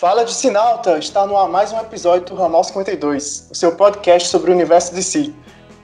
[0.00, 0.96] Fala de Sinalta!
[0.96, 4.94] Está no ar mais um episódio do Ramal 52, o seu podcast sobre o universo
[4.94, 5.34] de si.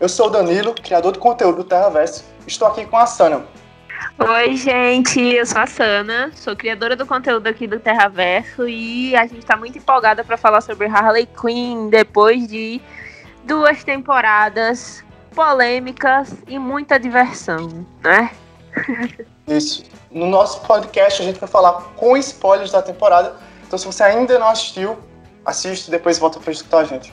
[0.00, 2.24] Eu sou o Danilo, criador de conteúdo do Terraverso.
[2.46, 3.44] Estou aqui com a Sana.
[4.18, 9.26] Oi, gente, eu sou a Sana, sou criadora do conteúdo aqui do Terraverso e a
[9.26, 12.80] gente está muito empolgada para falar sobre Harley Quinn depois de
[13.44, 15.04] duas temporadas
[15.34, 18.30] polêmicas e muita diversão, né?
[19.46, 19.84] Isso.
[20.10, 23.45] No nosso podcast a gente vai falar com spoilers da temporada
[23.76, 24.98] então, se você ainda não assistiu,
[25.44, 27.12] assiste e depois volta para escutar a gente.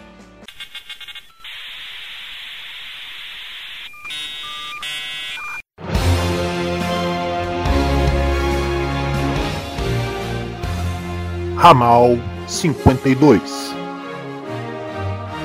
[11.58, 12.12] Ramal
[12.48, 13.74] 52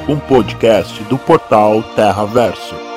[0.09, 2.88] Um podcast do portal Terra Verso.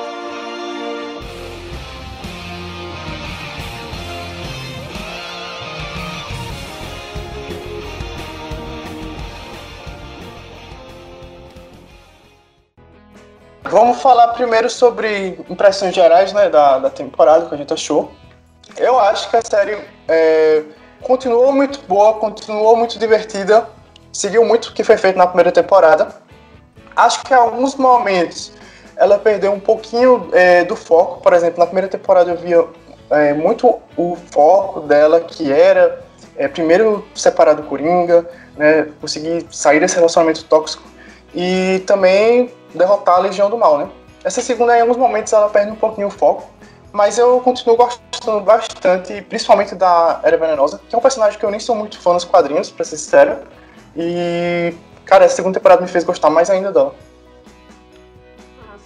[13.71, 18.11] Vamos falar primeiro sobre impressões gerais né, da, da temporada que a gente achou.
[18.75, 19.77] Eu acho que a série
[20.09, 20.61] é,
[21.01, 23.65] continuou muito boa, continuou muito divertida,
[24.11, 26.09] seguiu muito o que foi feito na primeira temporada.
[26.93, 28.51] Acho que em alguns momentos
[28.97, 31.21] ela perdeu um pouquinho é, do foco.
[31.21, 32.65] Por exemplo, na primeira temporada eu via
[33.09, 36.03] é, muito o foco dela, que era
[36.35, 40.90] é, primeiro separar do Coringa, né, conseguir sair desse relacionamento tóxico
[41.33, 43.89] e também derrotar a Legião do Mal, né?
[44.23, 46.49] Essa segunda, em alguns momentos, ela perde um pouquinho o foco,
[46.91, 51.51] mas eu continuo gostando bastante, principalmente da Era Venenosa, que é um personagem que eu
[51.51, 53.39] nem sou muito fã nos quadrinhos, pra ser sincero.
[53.95, 54.73] E,
[55.05, 56.93] cara, essa segunda temporada me fez gostar mais ainda dela.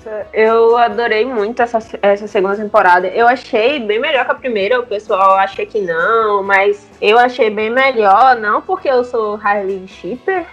[0.05, 3.07] Nossa, eu adorei muito essa, essa segunda temporada.
[3.07, 7.49] Eu achei bem melhor que a primeira, o pessoal acha que não, mas eu achei
[7.49, 10.45] bem melhor, não porque eu sou Harley Shipper,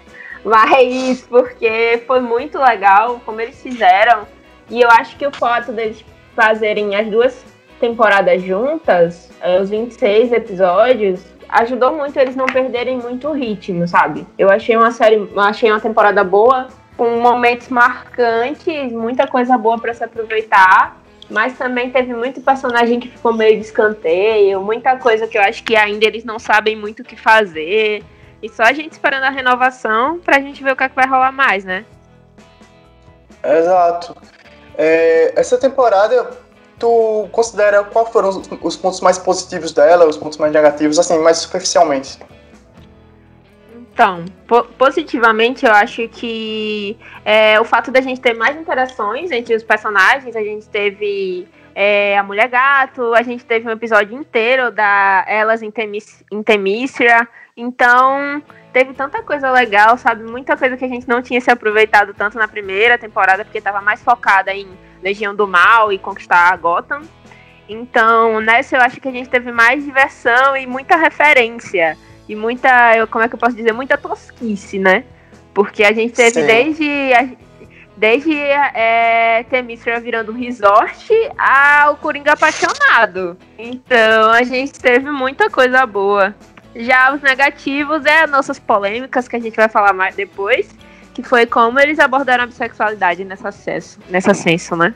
[0.44, 4.26] mas porque foi muito legal como eles fizeram.
[4.70, 7.44] E eu acho que o fato deles fazerem as duas
[7.78, 14.26] temporadas juntas, eh, os 26 episódios, ajudou muito eles não perderem muito o ritmo, sabe?
[14.38, 19.92] Eu achei uma série, achei uma temporada boa, com momentos marcantes, muita coisa boa para
[19.92, 21.00] se aproveitar.
[21.30, 25.64] Mas também teve muito personagem que ficou meio de escanteio, muita coisa que eu acho
[25.64, 28.02] que ainda eles não sabem muito o que fazer.
[28.42, 31.06] E só a gente esperando a renovação pra gente ver o que, é que vai
[31.06, 31.84] rolar mais, né?
[33.44, 34.16] Exato.
[34.76, 36.30] É, essa temporada,
[36.78, 41.18] tu considera quais foram os, os, pontos mais positivos dela, os pontos mais negativos, assim,
[41.18, 42.18] mais superficialmente?
[43.92, 49.54] Então, po positivamente, eu acho que é, o fato da gente ter mais interações entre
[49.54, 54.70] os personagens, a gente teve é, a Mulher Gato, a gente teve um episódio inteiro
[54.70, 56.42] da Elas em, Temis, em
[57.56, 58.42] então,
[58.72, 60.22] teve tanta coisa legal, sabe?
[60.24, 63.80] Muita coisa que a gente não tinha se aproveitado tanto na primeira temporada, porque estava
[63.82, 64.66] mais focada em
[65.02, 67.02] Legião do Mal e conquistar a Gotham.
[67.68, 71.96] Então, nessa eu acho que a gente teve mais diversão e muita referência.
[72.28, 73.72] E muita, eu, como é que eu posso dizer?
[73.72, 75.04] Muita tosquice, né?
[75.52, 76.46] Porque a gente teve Sim.
[76.46, 77.36] desde.
[77.94, 83.36] Desde é, Temístra virando um resort ao Coringa apaixonado.
[83.56, 86.34] Então a gente teve muita coisa boa.
[86.74, 90.68] Já os negativos é as nossas polêmicas, que a gente vai falar mais depois,
[91.12, 94.94] que foi como eles abordaram a bissexualidade nessa, senso, nessa senso, né?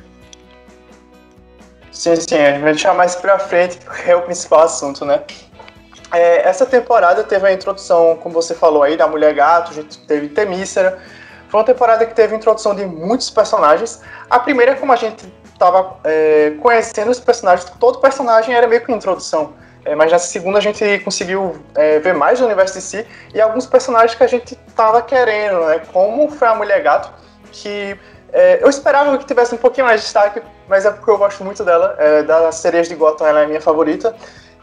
[1.92, 5.22] Sim, sim, a gente vai deixar mais pra frente, porque é o principal assunto, né?
[6.12, 9.98] É, essa temporada teve a introdução, como você falou aí, da Mulher Gato, a gente
[10.06, 10.98] teve Temícera.
[11.48, 14.00] Foi uma temporada que teve a introdução de muitos personagens.
[14.30, 18.92] A primeira, como a gente estava é, conhecendo os personagens, todo personagem era meio que
[18.92, 19.54] introdução.
[19.86, 23.40] É, mas nessa segunda a gente conseguiu é, ver mais do universo de si e
[23.40, 25.80] alguns personagens que a gente tava querendo, né?
[25.92, 27.08] Como foi a Mulher Gato,
[27.52, 27.96] que
[28.32, 31.44] é, eu esperava que tivesse um pouquinho mais de destaque, mas é porque eu gosto
[31.44, 31.94] muito dela.
[31.98, 34.14] É, das sereias de Gotham, ela é a minha favorita.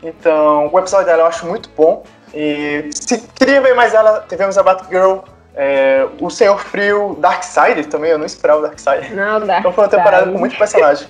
[0.03, 2.03] Então, o episódio dela eu acho muito bom.
[2.33, 5.19] E se queria ver mais ela, tivemos a Batgirl,
[5.56, 9.13] é, o Senhor Frio, Darkseid também, eu não esperava o Darkseid.
[9.13, 9.59] Não, Darkseid.
[9.59, 11.07] Então foi uma temporada com muito personagem.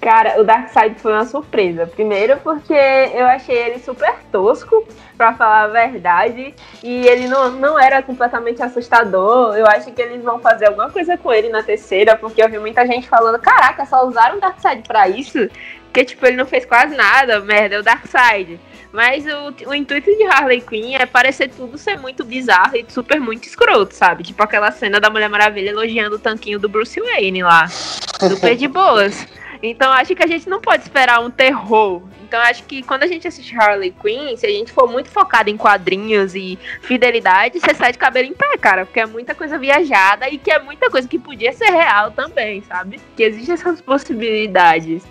[0.00, 1.86] Cara, o Darkseid foi uma surpresa.
[1.86, 4.86] Primeiro porque eu achei ele super tosco,
[5.16, 9.56] para falar a verdade, e ele não, não era completamente assustador.
[9.56, 12.58] Eu acho que eles vão fazer alguma coisa com ele na terceira, porque eu vi
[12.60, 15.48] muita gente falando, caraca, só usaram o Darkseid pra isso?
[15.86, 18.60] Porque, tipo, ele não fez quase nada, merda, é o Darkseid.
[18.92, 23.20] Mas o, o intuito de Harley Quinn é parecer tudo ser muito bizarro e super
[23.20, 24.22] muito escroto, sabe?
[24.22, 27.68] Tipo aquela cena da Mulher Maravilha elogiando o tanquinho do Bruce Wayne lá.
[27.68, 29.26] Super de boas.
[29.62, 32.02] Então acho que a gente não pode esperar um terror.
[32.22, 35.48] Então acho que quando a gente assiste Harley Quinn, se a gente for muito focado
[35.50, 38.84] em quadrinhos e fidelidade, você sai de cabelo em pé, cara.
[38.84, 42.62] Porque é muita coisa viajada e que é muita coisa que podia ser real também,
[42.62, 43.00] sabe?
[43.16, 45.02] Que existem essas possibilidades.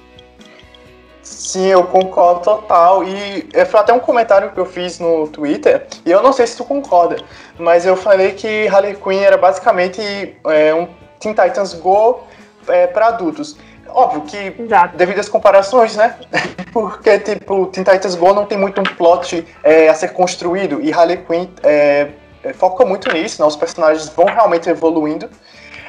[1.27, 3.03] Sim, eu concordo total.
[3.03, 6.55] E foi até um comentário que eu fiz no Twitter, e eu não sei se
[6.55, 7.17] tu concorda,
[7.59, 10.01] mas eu falei que Harley Quinn era basicamente
[10.45, 10.87] é, um
[11.19, 12.23] Teen Titans Go
[12.67, 13.57] é, para adultos.
[13.97, 14.95] Óbvio que, Exato.
[14.95, 16.15] devido às comparações, né?
[16.71, 20.93] Porque, tipo, Teen Titans Go não tem muito um plot é, a ser construído, e
[20.93, 22.09] Harley Quinn é,
[22.43, 23.47] é foca muito nisso, né?
[23.47, 25.27] Os personagens vão realmente evoluindo.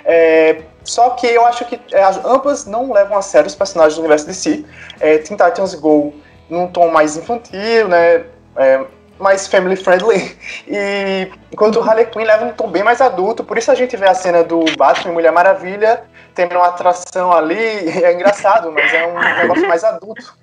[0.06, 4.00] É, só que eu acho que é, ambas não levam a sério os personagens do
[4.00, 4.64] universo de si.
[4.99, 6.14] É, Teen Titans Go
[6.49, 8.25] num tom mais infantil, né?
[8.56, 8.81] É,
[9.19, 10.34] mais family friendly.
[10.66, 13.44] E enquanto o Harley Quinn leva um tom bem mais adulto.
[13.44, 16.07] Por isso a gente vê a cena do Batman e Mulher Maravilha
[16.38, 17.58] tendo uma atração ali.
[18.08, 20.37] É engraçado, mas é um negócio mais adulto.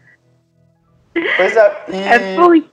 [1.37, 1.83] Pois é.
[1.87, 2.03] E...
[2.03, 2.65] É.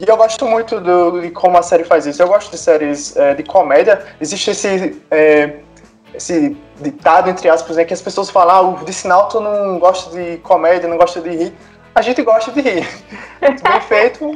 [0.00, 2.20] E eu gosto muito do, de como a série faz isso.
[2.22, 4.04] Eu gosto de séries é, de comédia.
[4.20, 5.60] Existe esse é,
[6.14, 10.38] esse ditado, entre aspas, né, que as pessoas falam, ah, o Disnalto não gosta de
[10.38, 11.52] comédia, não gosta de rir.
[11.94, 12.88] A gente gosta de rir.
[13.40, 14.30] Bem feito.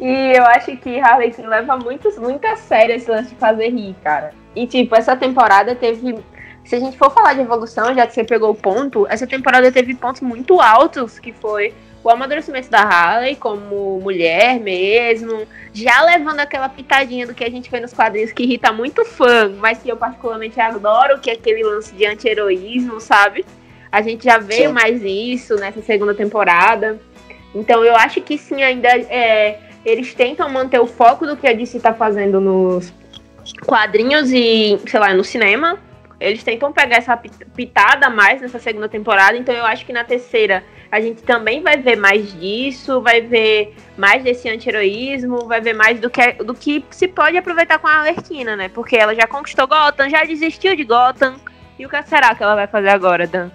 [0.00, 3.68] E eu acho que Harley Quinn leva muito, muito a sério esse lance de fazer
[3.68, 4.41] rir, cara.
[4.54, 6.18] E, tipo, essa temporada teve...
[6.64, 9.72] Se a gente for falar de evolução, já que você pegou o ponto, essa temporada
[9.72, 16.40] teve pontos muito altos, que foi o amadurecimento da Harley como mulher mesmo, já levando
[16.40, 19.88] aquela pitadinha do que a gente vê nos quadrinhos que irrita muito fã, mas que
[19.88, 23.44] eu particularmente adoro, que é aquele lance de anti-heroísmo, sabe?
[23.90, 24.68] A gente já vê sim.
[24.68, 26.98] mais isso nessa segunda temporada.
[27.54, 31.52] Então eu acho que sim, ainda é, eles tentam manter o foco do que a
[31.52, 32.92] DC tá fazendo nos
[33.64, 35.78] quadrinhos e, sei lá, no cinema.
[36.20, 40.62] Eles tentam pegar essa pitada mais nessa segunda temporada, então eu acho que na terceira
[40.92, 45.98] a gente também vai ver mais disso, vai ver mais desse anti-heroísmo, vai ver mais
[45.98, 48.68] do que, do que se pode aproveitar com a Alerquina, né?
[48.68, 51.36] Porque ela já conquistou Gotham, já desistiu de Gotham.
[51.78, 53.50] E o que será que ela vai fazer agora, Dan?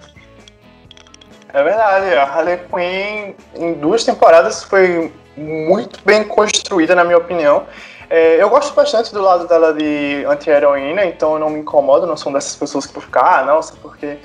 [1.52, 7.66] É verdade, a Harley Quinn em duas temporadas foi muito bem construída, na minha opinião.
[8.10, 12.16] É, eu gosto bastante do lado dela de anti-heroína, então eu não me incomodo, não
[12.16, 14.18] sou dessas pessoas que vão ficar, ah, não, porque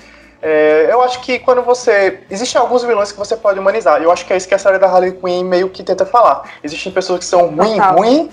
[0.46, 2.20] é, eu acho que quando você.
[2.30, 4.04] Existem alguns vilões que você pode humanizar.
[4.04, 6.44] Eu acho que é isso que a série da Harley Quinn meio que tenta falar.
[6.62, 8.30] Existem pessoas que são ruim, ruim,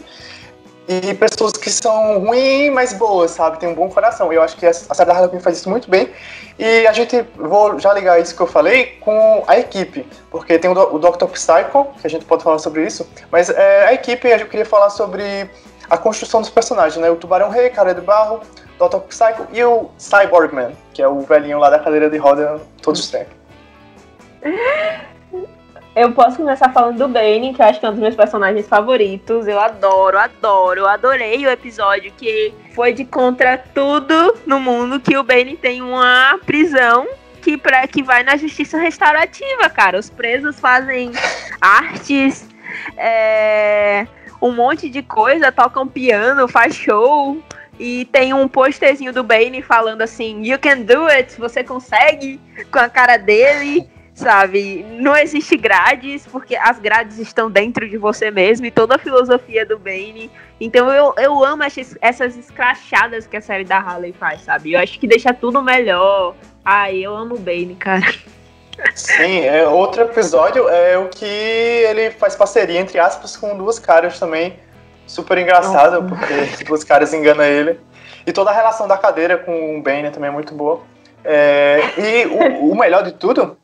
[0.93, 3.61] e pessoas que são ruins, mas boas, sabe?
[3.61, 4.33] Tem um bom coração.
[4.33, 6.11] Eu acho que a Harley Quinn faz isso muito bem.
[6.59, 10.69] E a gente, vou já ligar isso que eu falei com a equipe, porque tem
[10.69, 11.27] o, Dr.
[11.27, 14.91] Psycho, que a gente pode falar sobre isso, mas é, a equipe, eu queria falar
[14.91, 15.49] sobre
[15.89, 17.09] a construção dos personagens, né?
[17.09, 18.41] O Tubarão Rei, Cara de Barro,
[18.77, 18.99] Dr.
[19.09, 23.01] Psycho e o Cyborg Man, que é o velhinho lá da cadeira de roda todos
[23.01, 23.33] os tempos.
[25.95, 28.69] Eu posso começar falando do Bane, que eu acho que é um dos meus personagens
[28.69, 29.49] favoritos.
[29.49, 35.25] Eu adoro, adoro, adorei o episódio que foi de contra tudo no mundo que o
[35.25, 37.09] Bane tem uma prisão
[37.43, 39.99] que, pra, que vai na justiça restaurativa, cara.
[39.99, 41.11] Os presos fazem
[41.61, 42.49] artes,
[42.97, 44.07] é,
[44.41, 47.43] um monte de coisa, tocam piano, faz show.
[47.81, 52.39] E tem um posterzinho do Bane falando assim: You can do it, você consegue,
[52.71, 53.89] com a cara dele,
[54.21, 54.85] sabe?
[54.99, 59.65] Não existe grades, porque as grades estão dentro de você mesmo e toda a filosofia
[59.65, 60.31] do Bane.
[60.61, 61.63] Então eu, eu amo
[62.01, 64.73] essas escrachadas que a série da Harley faz, sabe?
[64.73, 66.35] Eu acho que deixa tudo melhor.
[66.65, 68.07] Ai, eu amo o Bane, cara.
[68.95, 74.19] Sim, é, outro episódio é o que ele faz parceria, entre aspas, com duas caras
[74.19, 74.57] também
[75.07, 77.81] super engraçado, porque os caras enganam ele.
[78.27, 80.81] E toda a relação da cadeira com o Bane também é muito boa.
[81.25, 83.57] É, e o, o, melhor de tudo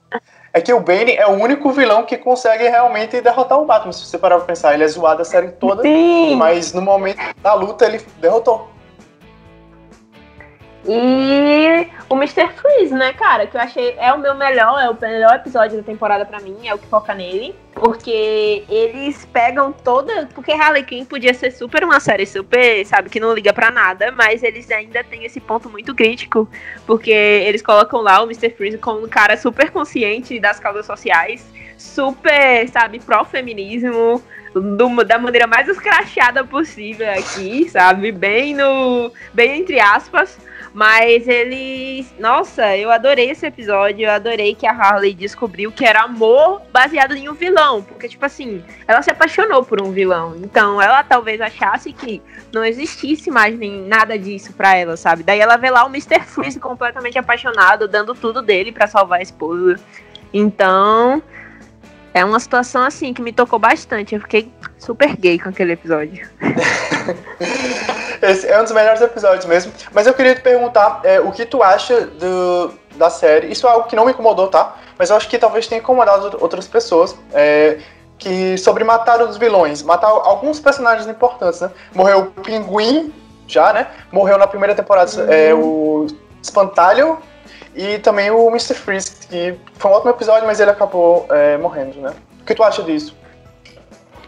[0.56, 4.06] é que o Bane é o único vilão que consegue realmente derrotar o Batman, se
[4.06, 4.72] você parar pra pensar.
[4.72, 6.34] Ele é zoado a série toda, Sim.
[6.36, 8.66] mas no momento da luta ele derrotou.
[10.88, 12.48] E o Mr.
[12.54, 13.46] Freeze, né, cara?
[13.46, 16.56] Que eu achei é o meu melhor, é o melhor episódio da temporada para mim,
[16.64, 17.54] é o que foca nele.
[17.74, 20.28] Porque eles pegam toda.
[20.32, 24.12] Porque Harley Quinn podia ser super uma série super, sabe, que não liga para nada,
[24.12, 26.48] mas eles ainda têm esse ponto muito crítico.
[26.86, 28.50] Porque eles colocam lá o Mr.
[28.50, 31.44] Freeze como um cara super consciente das causas sociais,
[31.76, 34.22] super, sabe, pró-feminismo.
[34.54, 38.10] Do, da maneira mais escrachada possível aqui, sabe?
[38.10, 39.12] Bem no.
[39.34, 40.38] Bem entre aspas
[40.76, 42.14] Mas eles.
[42.18, 44.04] Nossa, eu adorei esse episódio.
[44.04, 47.83] Eu adorei que a Harley descobriu que era amor baseado em um vilão.
[47.83, 50.37] Porque, tipo assim, ela se apaixonou por um vilão.
[50.37, 52.21] Então, ela talvez achasse que
[52.52, 55.23] não existisse mais nem nada disso pra ela, sabe?
[55.23, 56.21] Daí ela vê lá o Mr.
[56.21, 59.80] Freeze completamente apaixonado, dando tudo dele para salvar a esposa.
[60.30, 61.23] Então,
[62.12, 64.14] é uma situação assim que me tocou bastante.
[64.14, 66.28] Eu fiquei super gay com aquele episódio.
[68.23, 69.73] Esse é um dos melhores episódios mesmo.
[69.92, 73.49] Mas eu queria te perguntar é, o que tu acha do, da série.
[73.49, 74.76] Isso é algo que não me incomodou, tá?
[74.99, 77.16] Mas eu acho que talvez tenha incomodado outras pessoas.
[77.32, 77.78] É,
[78.18, 81.70] que sobre matar os vilões, matar alguns personagens importantes, né?
[81.94, 83.12] Morreu o Pinguim,
[83.46, 83.88] já, né?
[84.11, 85.32] Morreu na primeira temporada uhum.
[85.32, 86.06] é, o
[86.42, 87.18] Espantalho
[87.75, 88.75] e também o Mr.
[88.75, 92.14] Freeze, que foi um ótimo episódio, mas ele acabou é, morrendo, né?
[92.40, 93.14] O que tu acha disso?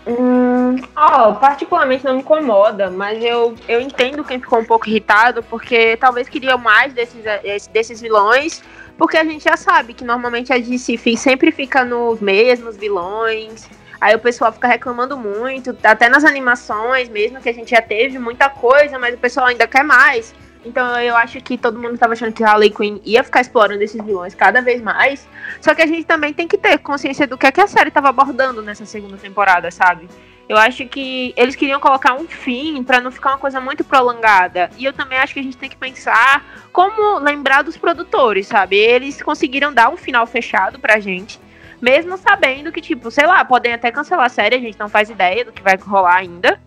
[0.06, 5.42] Hum, oh, particularmente não me incomoda, mas eu, eu entendo quem ficou um pouco irritado,
[5.42, 8.62] porque talvez queria mais desses, eh, desses vilões,
[8.96, 13.68] porque a gente já sabe que normalmente a DC sempre fica nos mesmos vilões,
[14.00, 18.18] aí o pessoal fica reclamando muito, até nas animações mesmo, que a gente já teve
[18.18, 20.34] muita coisa, mas o pessoal ainda quer mais.
[20.68, 24.02] Então eu acho que todo mundo estava achando que Harley Quinn ia ficar explorando esses
[24.04, 25.26] vilões cada vez mais.
[25.60, 27.88] Só que a gente também tem que ter consciência do que, é que a série
[27.88, 30.08] estava abordando nessa segunda temporada, sabe?
[30.46, 34.70] Eu acho que eles queriam colocar um fim para não ficar uma coisa muito prolongada.
[34.78, 38.76] E eu também acho que a gente tem que pensar como lembrar dos produtores, sabe?
[38.76, 41.40] Eles conseguiram dar um final fechado pra gente.
[41.80, 45.10] Mesmo sabendo que, tipo, sei lá, podem até cancelar a série, a gente não faz
[45.10, 46.58] ideia do que vai rolar ainda.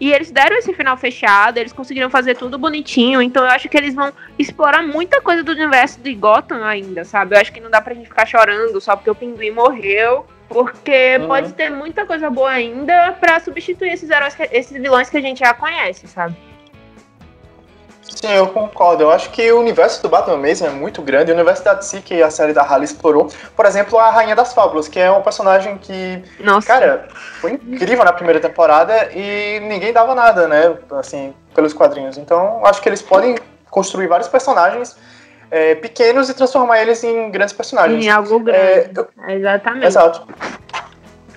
[0.00, 3.76] E eles deram esse final fechado, eles conseguiram fazer tudo bonitinho, então eu acho que
[3.76, 7.36] eles vão explorar muita coisa do universo de Gotham ainda, sabe?
[7.36, 11.18] Eu acho que não dá pra gente ficar chorando só porque o pinguim morreu, porque
[11.20, 11.26] uhum.
[11.26, 15.40] pode ter muita coisa boa ainda para substituir esses heróis, esses vilões que a gente
[15.40, 16.34] já conhece, sabe?
[18.20, 19.04] Sim, eu concordo.
[19.04, 21.32] Eu acho que o universo do Batman mesmo é muito grande.
[21.32, 23.28] O universo da DC que a série da Harley explorou.
[23.56, 26.66] Por exemplo, a Rainha das Fábulas, que é um personagem que, Nossa.
[26.66, 27.08] cara,
[27.40, 30.76] foi incrível na primeira temporada e ninguém dava nada, né?
[30.92, 32.18] Assim, pelos quadrinhos.
[32.18, 33.36] Então, acho que eles podem
[33.70, 34.96] construir vários personagens
[35.50, 38.04] é, pequenos e transformar eles em grandes personagens.
[38.04, 38.60] Em algo grande.
[38.60, 39.08] É, eu...
[39.28, 39.86] Exatamente.
[39.86, 40.28] Exato.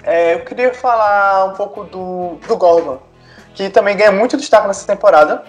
[0.03, 2.99] É, eu queria falar um pouco do, do Gordon,
[3.53, 5.45] que também ganha muito destaque nessa temporada.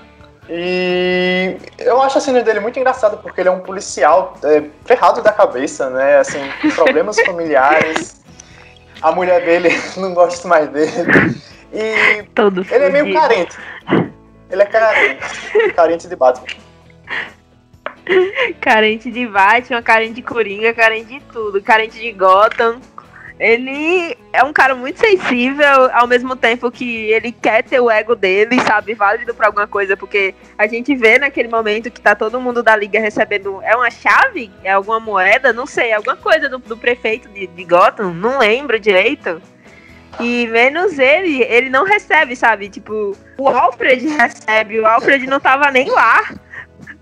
[0.49, 5.23] E eu acho a cena dele muito engraçada, porque ele é um policial é, ferrado
[5.23, 6.19] da cabeça, né?
[6.19, 6.41] Assim,
[6.75, 8.23] problemas familiares.
[9.01, 11.41] A mulher dele não gosta mais dele.
[11.73, 12.85] E Todo ele fudido.
[12.85, 13.57] é meio carente.
[14.51, 15.73] Ele é carente.
[15.75, 16.47] carente de Batman.
[18.61, 21.63] Carente de Batman, carente de Coringa, carente de tudo.
[21.63, 22.79] Carente de Gotham
[23.39, 28.15] ele é um cara muito sensível, ao mesmo tempo que ele quer ter o ego
[28.15, 32.41] dele, sabe, válido para alguma coisa, porque a gente vê naquele momento que tá todo
[32.41, 33.61] mundo da liga recebendo.
[33.63, 34.51] É uma chave?
[34.63, 35.53] É alguma moeda?
[35.53, 39.43] Não sei, alguma coisa do, do prefeito de, de Gotham, não lembro direito.
[40.21, 42.69] E menos ele, ele não recebe, sabe?
[42.69, 46.23] Tipo, o Alfred recebe, o Alfred não tava nem lá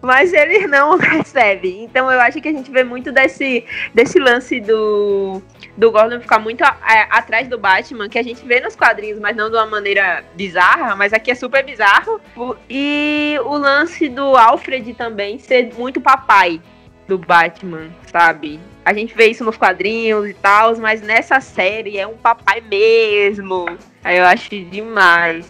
[0.02, 1.82] mas ele não recebe.
[1.84, 5.40] Então eu acho que a gente vê muito desse, desse lance do,
[5.76, 6.76] do Gordon ficar muito a,
[7.10, 10.94] atrás do Batman, que a gente vê nos quadrinhos, mas não de uma maneira bizarra,
[10.94, 12.20] mas aqui é super bizarro.
[12.68, 16.60] E o lance do Alfred também ser muito papai
[17.08, 18.60] do Batman, sabe?
[18.84, 23.66] A gente vê isso nos quadrinhos e tal, mas nessa série é um papai mesmo.
[24.04, 25.46] Aí eu acho demais.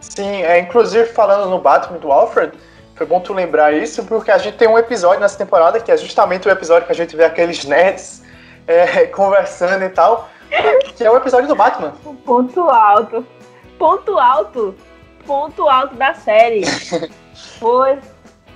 [0.00, 2.52] Sim, é, inclusive falando no Batman do Alfred,
[2.94, 5.96] foi bom tu lembrar isso, porque a gente tem um episódio nessa temporada que é
[5.96, 8.21] justamente o episódio que a gente vê aqueles nerds
[8.66, 10.28] é, conversando e tal,
[10.96, 11.92] que é o episódio do Batman.
[12.24, 13.26] Ponto alto.
[13.78, 14.74] Ponto alto.
[15.26, 16.62] Ponto alto da série.
[17.58, 17.98] Foi.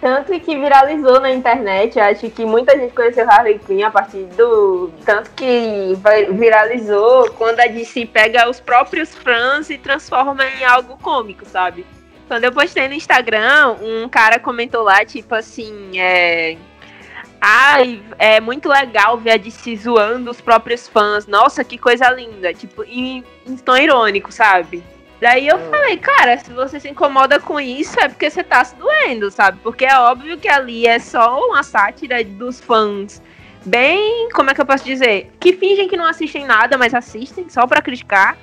[0.00, 4.90] Tanto que viralizou na internet, acho que muita gente conheceu Harley Quinn a partir do.
[5.06, 5.94] Tanto que
[6.32, 11.86] viralizou quando a DC pega os próprios fãs e transforma em algo cômico, sabe?
[12.28, 16.56] Quando eu postei no Instagram, um cara comentou lá, tipo assim, é.
[17.40, 21.26] Ai, é muito legal ver a DC zoando os próprios fãs.
[21.26, 22.52] Nossa, que coisa linda.
[22.54, 24.82] Tipo, em, em tom irônico, sabe?
[25.20, 25.70] Daí eu hum.
[25.70, 29.58] falei, cara, se você se incomoda com isso, é porque você tá se doendo, sabe?
[29.62, 33.22] Porque é óbvio que ali é só uma sátira dos fãs.
[33.64, 35.30] Bem, como é que eu posso dizer?
[35.40, 38.36] Que fingem que não assistem nada, mas assistem só pra criticar.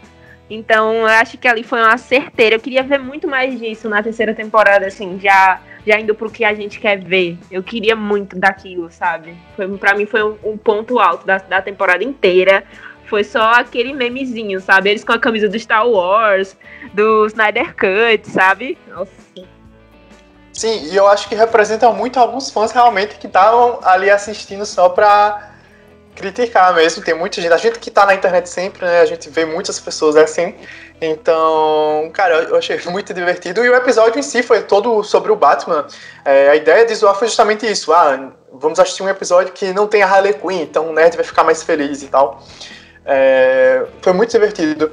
[0.50, 2.56] Então, eu acho que ali foi uma certeira.
[2.56, 6.44] Eu queria ver muito mais disso na terceira temporada, assim, já, já indo pro que
[6.44, 7.38] a gente quer ver.
[7.52, 9.36] Eu queria muito daquilo, sabe?
[9.56, 12.64] Foi, mim foi um, um ponto alto da, da temporada inteira.
[13.06, 14.90] Foi só aquele memezinho, sabe?
[14.90, 16.58] Eles com a camisa do Star Wars,
[16.94, 18.78] do Snyder Cut, sabe?
[18.88, 19.12] Nossa.
[20.54, 24.88] Sim, e eu acho que representa muito alguns fãs realmente que estavam ali assistindo só
[24.88, 25.52] pra
[26.16, 27.04] criticar mesmo.
[27.04, 29.02] Tem muita gente, a gente que tá na internet sempre, né?
[29.02, 30.56] A gente vê muitas pessoas assim.
[31.02, 33.64] Então, cara, eu achei muito divertido.
[33.64, 35.86] E o episódio em si foi todo sobre o Batman.
[36.24, 37.92] É, a ideia de zoar foi justamente isso.
[37.94, 41.26] Ah, vamos assistir um episódio que não tem a Harley Quinn, então o Nerd vai
[41.26, 42.42] ficar mais feliz e tal.
[43.06, 44.92] É, foi muito divertido.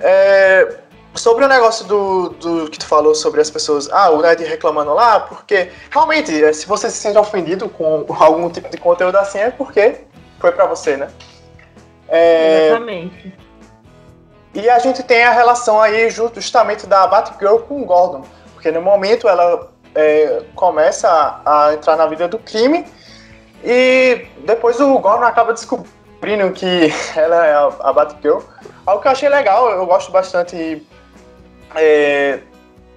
[0.00, 0.82] É,
[1.14, 4.94] Sobre o negócio do, do que tu falou sobre as pessoas, ah, o Ned reclamando
[4.94, 9.38] lá, porque realmente, é, se você se sente ofendido com algum tipo de conteúdo assim,
[9.38, 10.00] é porque
[10.38, 11.08] foi para você, né?
[12.08, 13.34] É, Exatamente.
[14.54, 18.82] E a gente tem a relação aí justamente da Batgirl com o Gordon, porque no
[18.82, 22.86] momento ela é, começa a, a, entrar na vida do crime
[23.64, 28.40] e depois o Gordon acaba descobrindo que ela é a, a Batgirl.
[28.84, 30.86] Algo que eu achei legal, eu gosto bastante
[31.74, 32.40] é,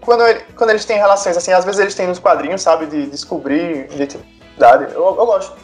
[0.02, 3.08] quando, ele, quando eles têm relações assim, às vezes eles têm nos quadrinhos, sabe, de
[3.08, 4.94] descobrir identidade.
[4.94, 5.58] Eu, eu gosto.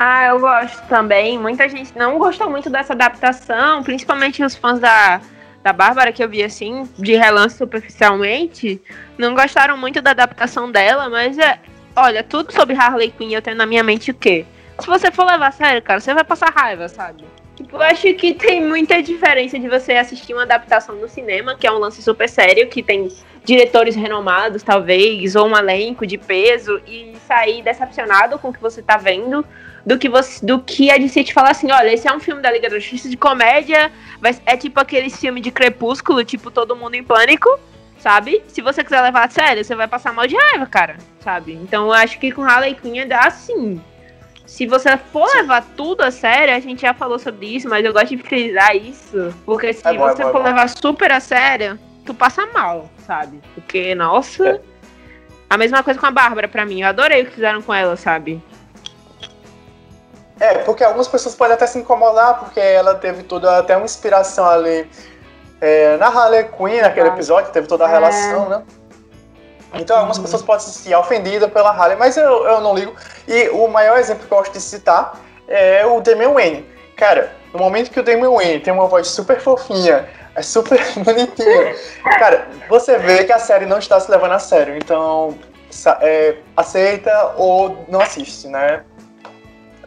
[0.00, 1.36] Ah, eu gosto também.
[1.36, 5.20] Muita gente não gostou muito dessa adaptação, principalmente os fãs da,
[5.60, 8.80] da Bárbara, que eu vi assim, de relance superficialmente,
[9.18, 11.58] não gostaram muito da adaptação dela, mas é.
[11.96, 14.46] Olha, tudo sobre Harley Quinn eu tenho na minha mente o quê?
[14.78, 17.24] Se você for levar a sério, cara, você vai passar raiva, sabe?
[17.56, 21.66] Tipo, eu acho que tem muita diferença de você assistir uma adaptação no cinema, que
[21.66, 23.08] é um lance super sério, que tem
[23.44, 28.80] diretores renomados, talvez, ou um elenco de peso, e sair decepcionado com o que você
[28.80, 29.44] tá vendo,
[29.88, 32.42] do que você, do que a DC te falar assim, olha, esse é um filme
[32.42, 33.90] da Liga da Justiça de comédia,
[34.20, 37.48] vai, é tipo aquele filme de Crepúsculo, tipo Todo Mundo em Pânico,
[37.98, 38.42] sabe?
[38.48, 41.54] Se você quiser levar a sério, você vai passar mal de raiva, cara, sabe?
[41.54, 43.80] Então eu acho que com Harley Quinn é assim
[44.44, 47.92] se você for levar tudo a sério, a gente já falou sobre isso, mas eu
[47.92, 49.34] gosto de frisar isso.
[49.44, 52.46] Porque se é bom, você é bom, for é levar super a sério, tu passa
[52.46, 53.40] mal, sabe?
[53.54, 54.48] Porque, nossa.
[54.48, 54.60] É.
[55.50, 56.80] A mesma coisa com a Bárbara pra mim.
[56.80, 58.42] Eu adorei o que fizeram com ela, sabe?
[60.40, 64.48] É, porque algumas pessoas podem até se incomodar, porque ela teve toda até uma inspiração
[64.48, 64.88] ali
[65.60, 68.48] é, na Harley Quinn, naquele ah, episódio, teve toda a relação, é.
[68.50, 68.62] né?
[69.74, 72.94] Então algumas pessoas podem se sentir ofendidas pela Harley, mas eu, eu não ligo.
[73.26, 76.66] E o maior exemplo que eu gosto de citar é o Damian Wayne.
[76.96, 81.74] Cara, no momento que o Damian Wayne tem uma voz super fofinha, é super bonitinha,
[82.18, 84.76] cara, você vê que a série não está se levando a sério.
[84.76, 85.36] Então,
[86.00, 88.84] é, aceita ou não assiste, né?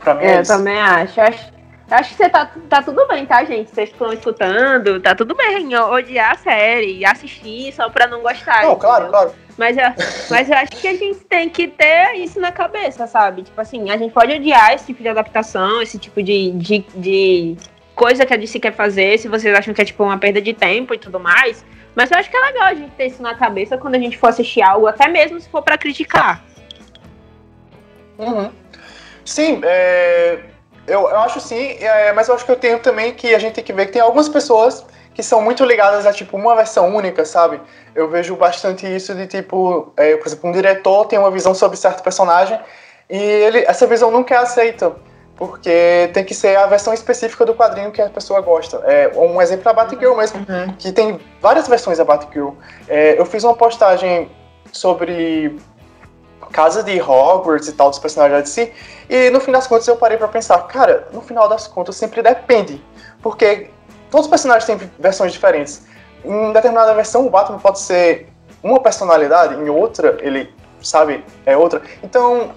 [0.04, 0.52] Pra mim é, é isso.
[0.52, 1.22] Eu também acho.
[1.22, 1.62] acho.
[1.90, 3.70] Acho que você tá, tá tudo bem, tá, gente?
[3.70, 8.64] Vocês estão escutando, tá tudo bem odiar a série, assistir só pra não gostar.
[8.64, 9.34] Não, claro, claro.
[9.58, 9.84] Mas, eu,
[10.30, 13.44] mas eu acho que a gente tem que ter isso na cabeça, sabe?
[13.44, 17.58] Tipo assim, a gente pode odiar esse tipo de adaptação, esse tipo de, de, de
[17.94, 20.54] coisa que a DC quer fazer, se vocês acham que é tipo uma perda de
[20.54, 21.66] tempo e tudo mais.
[21.94, 24.18] Mas eu acho que é legal a gente ter isso na cabeça quando a gente
[24.18, 26.42] for assistir algo, até mesmo se for para criticar.
[28.18, 28.50] Uhum.
[29.26, 30.40] Sim, é,
[30.88, 33.54] eu, eu acho sim, é, mas eu acho que eu tenho também que a gente
[33.54, 36.96] tem que ver que tem algumas pessoas que são muito ligadas a tipo uma versão
[36.96, 37.60] única, sabe?
[37.94, 41.78] Eu vejo bastante isso de tipo, é, por exemplo, um diretor tem uma visão sobre
[41.78, 42.60] certo personagem
[43.10, 44.94] e ele, essa visão nunca é aceita,
[45.36, 48.78] porque tem que ser a versão específica do quadrinho que a pessoa gosta.
[48.86, 50.74] É, um exemplo é a Batgirl mesmo, uhum.
[50.78, 52.52] que tem várias versões da Batgirl.
[52.88, 54.32] É, eu fiz uma postagem
[54.72, 55.58] sobre
[56.52, 58.74] casa de Hogwarts e tal, dos personagens de si,
[59.10, 62.22] e no fim das contas eu parei para pensar, cara, no final das contas sempre
[62.22, 62.84] depende,
[63.22, 63.70] porque
[64.10, 65.84] todos os personagens têm versões diferentes.
[66.24, 68.28] Em determinada versão, o Batman pode ser
[68.62, 71.82] uma personalidade, em outra, ele, sabe, é outra.
[72.04, 72.52] Então,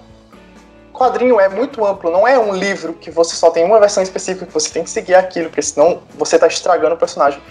[0.93, 4.45] quadrinho é muito amplo, não é um livro que você só tem uma versão específica,
[4.45, 7.41] que você tem que seguir aquilo, porque senão você está estragando o personagem.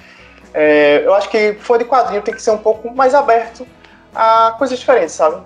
[0.53, 3.67] É, eu acho que fã de quadrinho tem que ser um pouco mais aberto
[4.15, 5.43] a coisas diferentes, sabe?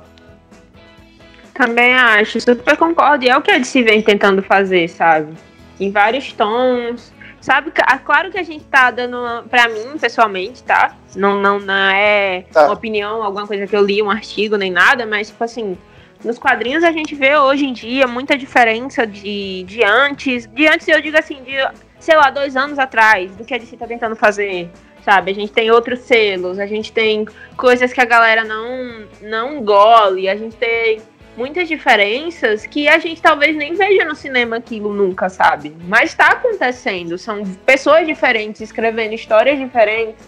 [1.58, 3.24] Também acho, super concordo.
[3.24, 5.34] E é o que a DC vem tentando fazer, sabe?
[5.80, 9.16] Em vários tons, Sabe, ah, claro que a gente tá dando,
[9.48, 10.96] pra mim, pessoalmente, tá?
[11.14, 12.64] Não, não, não é tá.
[12.64, 15.78] uma opinião, alguma coisa que eu li, um artigo, nem nada, mas, tipo assim,
[16.24, 20.48] nos quadrinhos a gente vê hoje em dia muita diferença de, de antes.
[20.48, 21.54] De antes, eu digo assim, de,
[22.00, 24.68] sei lá, dois anos atrás, do que a DC tá tentando fazer.
[25.04, 27.24] Sabe, a gente tem outros selos, a gente tem
[27.56, 31.00] coisas que a galera não, não gole, a gente tem
[31.38, 35.74] muitas diferenças que a gente talvez nem veja no cinema aquilo nunca, sabe?
[35.86, 37.16] Mas está acontecendo.
[37.16, 40.26] São pessoas diferentes escrevendo histórias diferentes,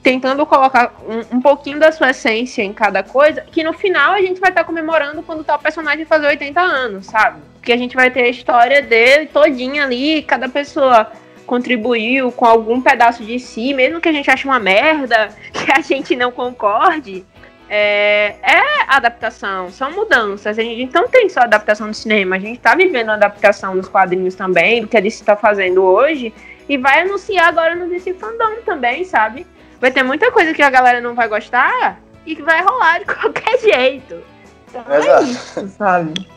[0.00, 4.20] tentando colocar um, um, pouquinho da sua essência em cada coisa, que no final a
[4.20, 7.40] gente vai estar tá comemorando quando tal personagem fazer 80 anos, sabe?
[7.54, 11.10] Porque a gente vai ter a história dele todinha ali, cada pessoa
[11.46, 15.80] contribuiu com algum pedaço de si, mesmo que a gente ache uma merda, que a
[15.80, 17.24] gente não concorde,
[17.68, 20.58] é, é adaptação, são mudanças.
[20.58, 24.34] A gente não tem só adaptação no cinema, a gente tá vivendo adaptação nos quadrinhos
[24.34, 26.32] também, do que a DC tá fazendo hoje,
[26.68, 29.46] e vai anunciar agora no DC Fandom também, sabe?
[29.80, 33.06] Vai ter muita coisa que a galera não vai gostar e que vai rolar de
[33.12, 34.22] qualquer jeito.
[34.68, 35.24] Então é Exato.
[35.24, 36.34] é isso, sabe?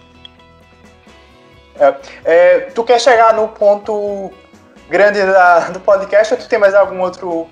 [1.79, 4.31] É, é, tu quer chegar no ponto
[4.89, 7.47] grande da, do podcast ou tu tem mais algum outro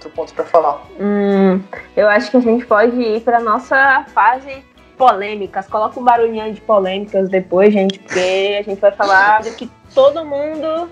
[0.00, 0.82] outro ponto para falar?
[0.98, 1.62] Hum,
[1.94, 4.64] eu acho que a gente pode ir para nossa fase
[4.96, 5.66] polêmicas.
[5.66, 10.24] Coloca um barulhinho de polêmicas depois, gente, porque a gente vai falar do que todo
[10.24, 10.90] mundo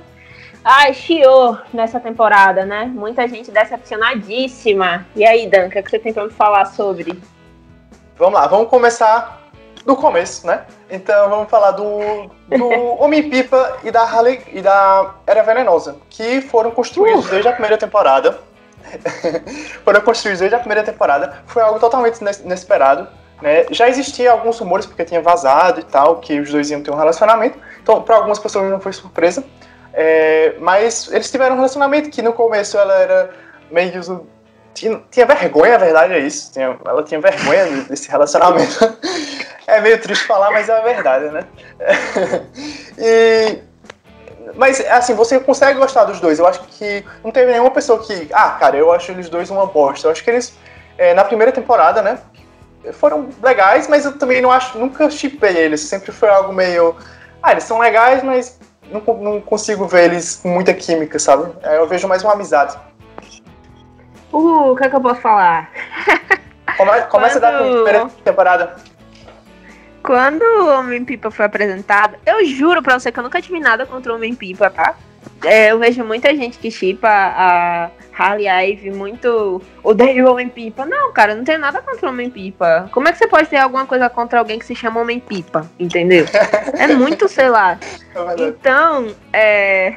[0.64, 2.86] ai, chiou nessa temporada, né?
[2.86, 5.06] Muita gente decepcionadíssima.
[5.16, 7.20] E aí, Dan, o que, é que você tem para me falar sobre?
[8.16, 9.48] Vamos lá, vamos começar
[9.86, 10.66] do começo, né?
[10.90, 11.98] Então vamos falar do,
[12.48, 12.68] do
[13.00, 17.30] Homem-Pipa e da Harley e da Era Venenosa, que foram construídos uh.
[17.30, 18.38] desde a primeira temporada.
[19.84, 21.42] foram construídos desde a primeira temporada.
[21.46, 23.08] Foi algo totalmente inesperado.
[23.40, 23.66] Né?
[23.70, 26.96] Já existia alguns rumores, porque tinha vazado e tal, que os dois iam ter um
[26.96, 27.58] relacionamento.
[27.82, 29.44] Então, para algumas pessoas não foi surpresa.
[29.92, 33.30] É, mas eles tiveram um relacionamento que no começo ela era
[33.70, 34.26] meio.
[34.74, 36.52] Tinha, tinha vergonha, a verdade é isso.
[36.52, 38.78] Tinha, ela tinha vergonha desse relacionamento.
[39.66, 41.44] é meio triste falar, mas é a verdade, né?
[42.98, 43.58] e
[44.54, 46.38] mas, assim, você consegue gostar dos dois.
[46.38, 48.28] Eu acho que não teve nenhuma pessoa que.
[48.32, 50.06] Ah, cara, eu acho eles dois uma bosta.
[50.06, 50.56] Eu acho que eles,
[50.96, 52.18] é, na primeira temporada, né?
[52.92, 54.78] Foram legais, mas eu também não acho.
[54.78, 55.80] Nunca chipei eles.
[55.80, 56.96] Sempre foi algo meio.
[57.42, 58.58] Ah, eles são legais, mas
[58.90, 61.52] não, não consigo ver eles com muita química, sabe?
[61.62, 62.76] Eu vejo mais uma amizade.
[64.32, 65.70] Uh, o que é que eu posso falar?
[66.76, 67.52] Come, começa Quando...
[67.52, 68.76] da primeira temporada.
[70.08, 74.10] Quando o Homem-Pipa foi apresentado, eu juro pra você que eu nunca tive nada contra
[74.10, 74.96] o Homem-Pipa, tá?
[75.44, 80.86] É, eu vejo muita gente que chipa a Harley Ivy muito odeia o Homem-Pipa.
[80.86, 82.88] Não, cara, não tem nada contra o Homem-Pipa.
[82.90, 85.70] Como é que você pode ter alguma coisa contra alguém que se chama Homem-Pipa?
[85.78, 86.24] Entendeu?
[86.72, 87.78] É muito, sei lá.
[88.38, 89.94] Então, é.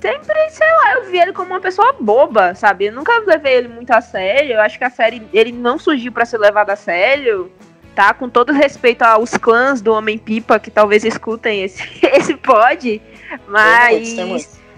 [0.00, 2.86] Sempre, sei lá, eu vi ele como uma pessoa boba, sabe?
[2.86, 4.54] Eu nunca levei ele muito a sério.
[4.54, 7.50] Eu acho que a série, ele não surgiu para ser levado a sério
[7.98, 8.14] tá?
[8.14, 11.82] Com todo respeito aos clãs do Homem-Pipa que talvez escutem esse,
[12.14, 13.02] esse pod,
[13.48, 14.16] mas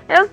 [0.09, 0.30] eu,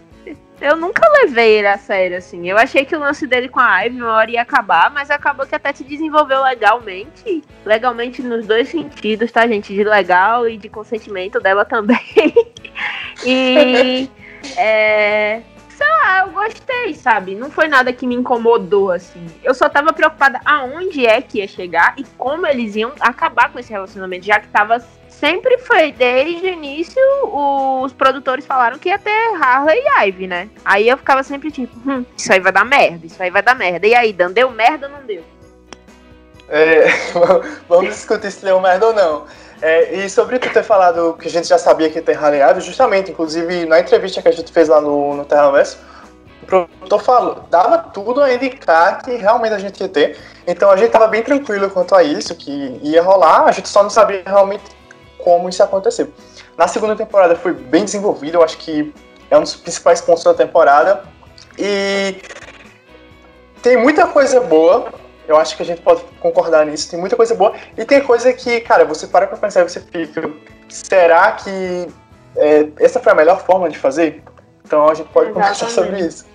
[0.62, 2.50] eu nunca levei ele a sério, assim.
[2.50, 5.46] Eu achei que o lance dele com a Ivy uma hora ia acabar, mas acabou
[5.46, 7.44] que até se desenvolveu legalmente.
[7.66, 9.74] Legalmente nos dois sentidos, tá, gente?
[9.74, 12.00] De legal e de consentimento dela também.
[13.28, 14.10] e.
[14.56, 15.42] É,
[15.88, 17.36] sei lá, eu gostei, sabe?
[17.36, 19.26] Não foi nada que me incomodou, assim.
[19.44, 23.60] Eu só tava preocupada aonde é que ia chegar e como eles iam acabar com
[23.60, 24.84] esse relacionamento, já que tava.
[25.08, 27.02] Sempre foi, desde o início,
[27.82, 30.48] os produtores falaram que ia ter Harley e Ivy, né?
[30.64, 33.56] Aí eu ficava sempre tipo, hum, isso aí vai dar merda, isso aí vai dar
[33.56, 33.88] merda.
[33.88, 35.24] E aí, Dan, deu merda ou não deu?
[36.48, 36.86] É,
[37.68, 39.26] vamos discutir se deu merda ou não.
[39.62, 43.12] É, e sobre tu ter falado que a gente já sabia que tem Ivy, justamente,
[43.12, 45.80] inclusive na entrevista que a gente fez lá no, no Terraverso,
[46.44, 50.18] o produtor falou, dava tudo a indicar que realmente a gente ia ter.
[50.46, 53.82] Então a gente tava bem tranquilo quanto a isso, que ia rolar, a gente só
[53.82, 54.64] não sabia realmente
[55.18, 56.10] como isso ia acontecer.
[56.56, 58.94] Na segunda temporada foi bem desenvolvido, eu acho que
[59.30, 61.04] é um dos principais pontos da temporada.
[61.58, 62.16] E
[63.62, 64.94] tem muita coisa boa,
[65.28, 66.90] eu acho que a gente pode concordar nisso.
[66.90, 67.54] Tem muita coisa boa.
[67.78, 70.30] E tem coisa que, cara, você para pra pensar e você fica.
[70.70, 71.88] Será que
[72.36, 74.24] é, essa foi a melhor forma de fazer?
[74.64, 75.60] Então a gente pode Exatamente.
[75.60, 76.26] conversar sobre isso.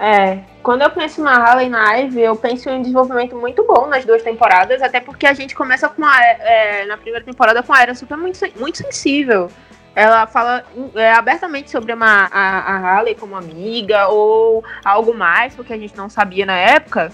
[0.00, 3.88] É, quando eu penso na Harley na Ivy, eu penso em um desenvolvimento muito bom
[3.88, 7.72] nas duas temporadas, até porque a gente começa com a, é, na primeira temporada com
[7.72, 9.50] a Era Super muito, muito sensível
[9.98, 15.72] ela fala é, abertamente sobre uma, a, a Harley como amiga ou algo mais, porque
[15.72, 17.10] a gente não sabia na época.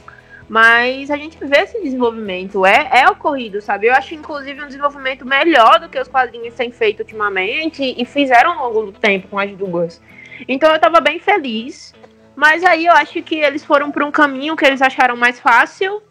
[0.47, 3.87] Mas a gente vê esse desenvolvimento, é, é ocorrido, sabe?
[3.87, 8.59] Eu acho, inclusive, um desenvolvimento melhor do que os quadrinhos têm feito ultimamente e fizeram
[8.59, 10.03] ao longo do tempo com as duas.
[10.47, 11.95] Então eu tava bem feliz.
[12.37, 16.03] Mas aí eu acho que eles foram por um caminho que eles acharam mais fácil,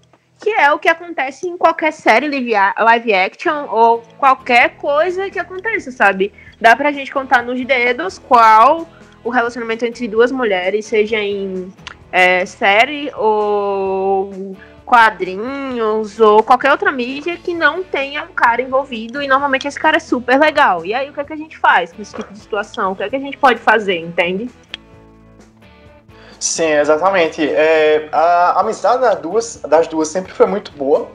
[0.41, 5.91] que é o que acontece em qualquer série live action ou qualquer coisa que aconteça,
[5.91, 6.33] sabe?
[6.63, 8.87] Dá pra gente contar nos dedos qual
[9.21, 11.69] o relacionamento entre duas mulheres, seja em
[12.09, 19.27] é, série ou quadrinhos ou qualquer outra mídia que não tenha um cara envolvido e
[19.27, 20.85] normalmente esse cara é super legal.
[20.85, 22.93] E aí o que, é que a gente faz com esse tipo de situação?
[22.93, 24.49] O que é que a gente pode fazer, entende?
[26.39, 27.45] Sim, exatamente.
[27.45, 31.11] É, a amizade das duas, das duas sempre foi muito boa.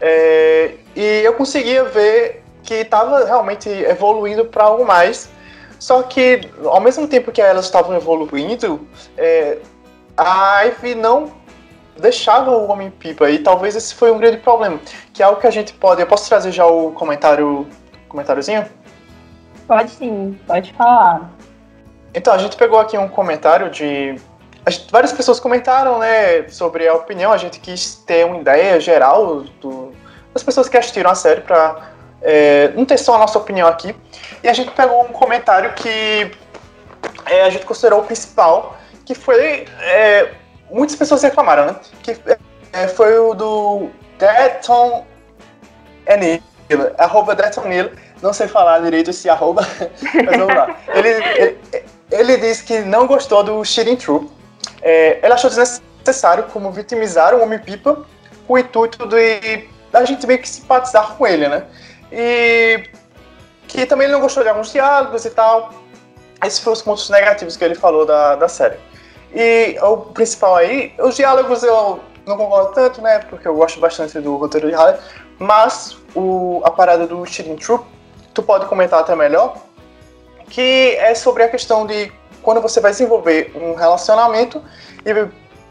[0.00, 5.30] É, e eu conseguia ver que estava realmente evoluindo para algo mais.
[5.78, 9.58] Só que, ao mesmo tempo que elas estavam evoluindo, é,
[10.16, 11.32] a Ivy não
[11.98, 14.80] deixava o Homem-Pipa, e talvez esse foi um grande problema,
[15.12, 16.00] que é algo que a gente pode...
[16.00, 17.68] Eu posso trazer já o comentário,
[18.08, 18.66] comentáriozinho?
[19.68, 21.30] Pode sim, pode falar.
[22.14, 24.16] Então, a gente pegou aqui um comentário de...
[24.66, 29.42] Gente, várias pessoas comentaram, né, sobre a opinião, a gente quis ter uma ideia geral
[29.60, 29.92] do,
[30.32, 31.93] das pessoas que assistiram a série para
[32.24, 33.94] é, não ter só a nossa opinião aqui.
[34.42, 36.32] E a gente pegou um comentário que
[37.26, 39.66] é, a gente considerou o principal, que foi.
[39.80, 40.32] É,
[40.70, 41.76] muitas pessoas reclamaram, né?
[42.02, 42.16] Que
[42.72, 45.06] é, foi o do Deton
[46.06, 46.42] Enil,
[46.98, 47.90] arroba Deton Enil.
[48.22, 49.66] Não sei falar direito esse arroba,
[50.24, 50.74] mas vamos lá.
[50.94, 51.58] Ele, ele,
[52.10, 54.30] ele disse que não gostou do Shirin True.
[54.80, 58.04] É, ele achou desnecessário como vitimizar o Homem-Pipa
[58.46, 61.64] com o intuito de a gente meio que simpatizar com ele, né?
[62.16, 62.84] E
[63.66, 65.70] que também ele não gostou de alguns diálogos e tal.
[66.44, 68.78] Esses foram os pontos negativos que ele falou da, da série.
[69.34, 73.18] E o principal aí, os diálogos eu não concordo tanto, né?
[73.18, 75.00] Porque eu gosto bastante do roteiro de Harley.
[75.38, 77.84] Mas o, a parada do Shirin Troop,
[78.32, 79.56] tu pode comentar até melhor,
[80.48, 84.62] que é sobre a questão de quando você vai desenvolver um relacionamento
[85.04, 85.12] e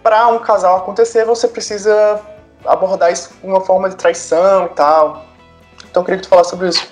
[0.02, 2.20] para um casal acontecer, você precisa
[2.66, 5.24] abordar isso com uma forma de traição e tal.
[5.94, 6.92] Então queria que tu falasse sobre isso.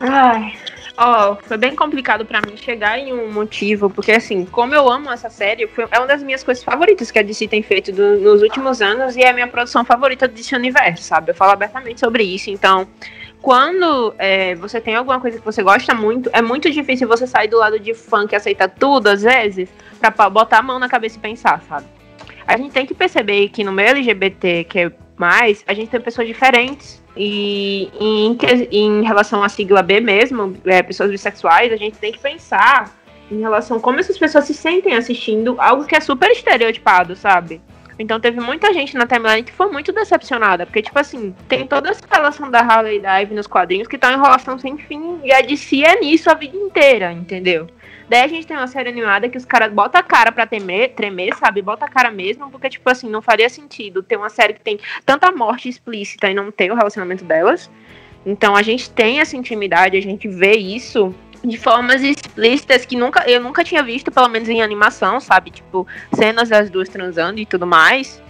[0.00, 0.54] Ai,
[0.98, 4.90] ó, oh, foi bem complicado para mim chegar em um motivo, porque assim, como eu
[4.90, 7.92] amo essa série, foi, é uma das minhas coisas favoritas que a DC tem feito
[7.92, 11.30] do, nos últimos anos e é a minha produção favorita desse universo, sabe?
[11.30, 12.88] Eu falo abertamente sobre isso, então
[13.40, 17.46] quando é, você tem alguma coisa que você gosta muito, é muito difícil você sair
[17.46, 19.68] do lado de fã que aceita tudo, às vezes,
[20.00, 21.86] pra botar a mão na cabeça e pensar, sabe?
[22.48, 26.00] A gente tem que perceber que no meio LGBT, que é mais, a gente tem
[26.00, 28.36] pessoas diferentes e em,
[28.70, 32.94] em relação à sigla B mesmo, é, pessoas bissexuais, a gente tem que pensar
[33.30, 37.60] em relação a como essas pessoas se sentem assistindo algo que é super estereotipado, sabe?
[37.98, 41.88] Então teve muita gente na timeline que foi muito decepcionada, porque, tipo assim, tem toda
[41.88, 45.40] essa relação da Harley Dive nos quadrinhos que tá em enrolação sem fim, e a
[45.40, 47.66] DC é nisso a vida inteira, entendeu?
[48.08, 50.94] Daí a gente tem uma série animada que os caras botam a cara pra temer,
[50.94, 51.60] tremer, sabe?
[51.60, 54.78] Bota a cara mesmo, porque, tipo assim, não faria sentido ter uma série que tem
[55.04, 57.70] tanta morte explícita e não ter o relacionamento delas.
[58.24, 61.14] Então a gente tem essa intimidade, a gente vê isso
[61.44, 65.50] de formas explícitas que nunca, eu nunca tinha visto, pelo menos em animação, sabe?
[65.50, 68.20] Tipo, cenas das duas transando e tudo mais.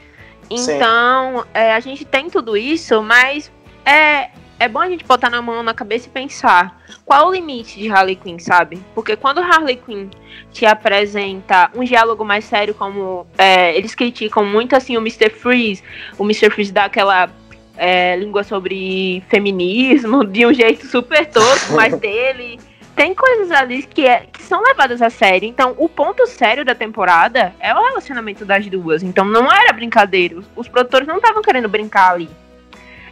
[0.51, 3.51] Então, é, a gente tem tudo isso, mas
[3.85, 7.79] é, é bom a gente botar na mão na cabeça e pensar qual o limite
[7.79, 8.81] de Harley Quinn, sabe?
[8.95, 10.09] Porque quando Harley Quinn
[10.53, 15.31] te apresenta um diálogo mais sério, como é, eles criticam muito assim o Mr.
[15.31, 15.83] Freeze,
[16.19, 16.51] o Mr.
[16.51, 17.29] Freeze dá aquela
[17.77, 22.59] é, língua sobre feminismo de um jeito super tosco, mas dele.
[22.95, 25.47] Tem coisas ali que, é, que são levadas a sério.
[25.47, 29.03] Então, o ponto sério da temporada é o relacionamento das duas.
[29.03, 30.38] Então, não era brincadeira.
[30.57, 32.31] Os produtores não estavam querendo brincar ali.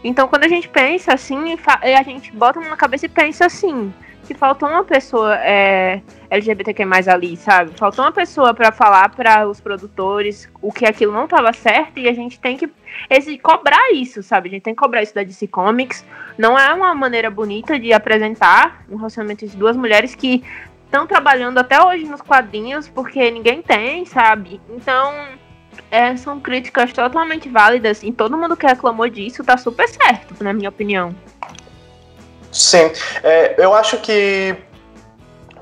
[0.04, 3.92] Então, quando a gente pensa assim, a gente bota na cabeça e pensa assim,
[4.24, 7.72] que faltou uma pessoa é, LGBTQ mais ali, sabe?
[7.78, 12.08] Faltou uma pessoa para falar para os produtores o que aquilo não estava certo e
[12.08, 12.68] a gente tem que
[13.08, 14.48] esse, cobrar isso, sabe?
[14.48, 16.04] A gente tem que cobrar isso da DC Comics.
[16.36, 20.42] Não é uma maneira bonita de apresentar um relacionamento de duas mulheres que
[20.84, 24.60] estão trabalhando até hoje nos quadrinhos porque ninguém tem, sabe?
[24.70, 25.12] Então,
[25.90, 30.52] é, são críticas totalmente válidas e todo mundo que reclamou disso tá super certo, na
[30.52, 31.14] minha opinião.
[32.50, 32.90] Sim,
[33.22, 34.56] é, eu acho que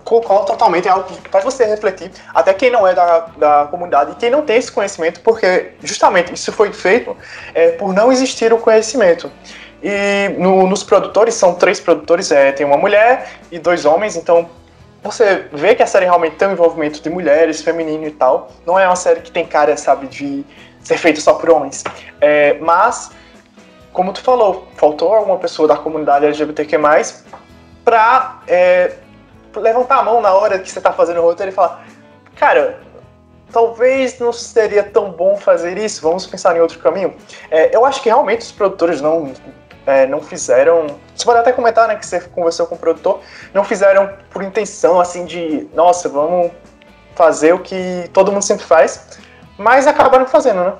[0.05, 4.13] concordo totalmente, é algo que faz você refletir, até quem não é da, da comunidade
[4.13, 7.17] e quem não tem esse conhecimento, porque justamente isso foi feito
[7.55, 9.31] é, por não existir o conhecimento.
[9.83, 14.49] E no, nos produtores, são três produtores, é, tem uma mulher e dois homens, então
[15.03, 18.51] você vê que a série realmente tem um envolvimento de mulheres, feminino e tal.
[18.67, 20.45] Não é uma série que tem cara, sabe, de
[20.81, 21.83] ser feita só por homens.
[22.21, 23.11] É, mas,
[23.93, 26.79] como tu falou, faltou alguma pessoa da comunidade LGBTQ+,
[27.85, 28.93] pra é,
[29.57, 31.85] levantar a mão na hora que você tá fazendo o roteiro e falar
[32.43, 32.81] cara,
[33.53, 37.15] talvez não seria tão bom fazer isso, vamos pensar em outro caminho.
[37.51, 39.33] É, eu acho que realmente os produtores não
[39.87, 40.87] é, não fizeram.
[41.15, 43.21] Você pode até comentar, né, que você conversou com o produtor,
[43.53, 46.53] não fizeram por intenção, assim, de, nossa, vamos
[47.15, 49.19] fazer o que todo mundo sempre faz,
[49.59, 50.73] mas acabaram fazendo, né?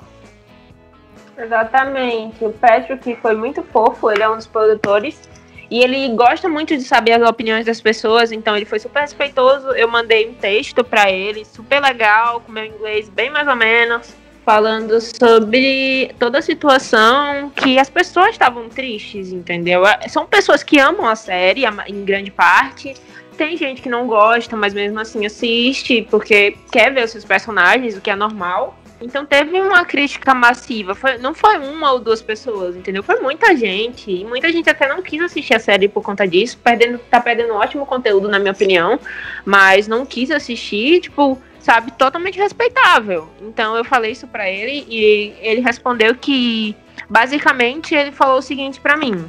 [1.37, 2.43] Exatamente.
[2.45, 5.29] O Patrick foi muito fofo, ele é um dos produtores.
[5.69, 9.71] E ele gosta muito de saber as opiniões das pessoas, então ele foi super respeitoso.
[9.71, 14.22] Eu mandei um texto para ele, super legal, com meu inglês bem mais ou menos
[14.45, 19.85] falando sobre toda a situação que as pessoas estavam tristes, entendeu?
[19.85, 22.93] É, são pessoas que amam a série, em grande parte.
[23.37, 27.97] Tem gente que não gosta, mas mesmo assim assiste, porque quer ver os seus personagens,
[27.97, 28.77] o que é normal.
[29.01, 30.95] Então teve uma crítica massiva.
[30.95, 33.03] Foi, não foi uma ou duas pessoas, entendeu?
[33.03, 34.09] Foi muita gente.
[34.09, 36.57] E muita gente até não quis assistir a série por conta disso.
[36.63, 38.97] Perdendo, tá perdendo ótimo conteúdo, na minha opinião.
[39.43, 43.29] Mas não quis assistir, tipo, sabe, totalmente respeitável.
[43.41, 46.75] Então eu falei isso para ele e ele respondeu que
[47.09, 49.25] basicamente ele falou o seguinte para mim: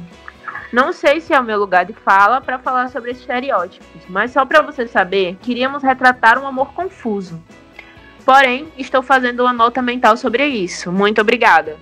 [0.71, 4.45] não sei se é o meu lugar de fala para falar sobre estereótipos, mas só
[4.45, 7.41] para você saber, queríamos retratar um amor confuso.
[8.25, 10.91] Porém, estou fazendo uma nota mental sobre isso.
[10.91, 11.77] Muito obrigada.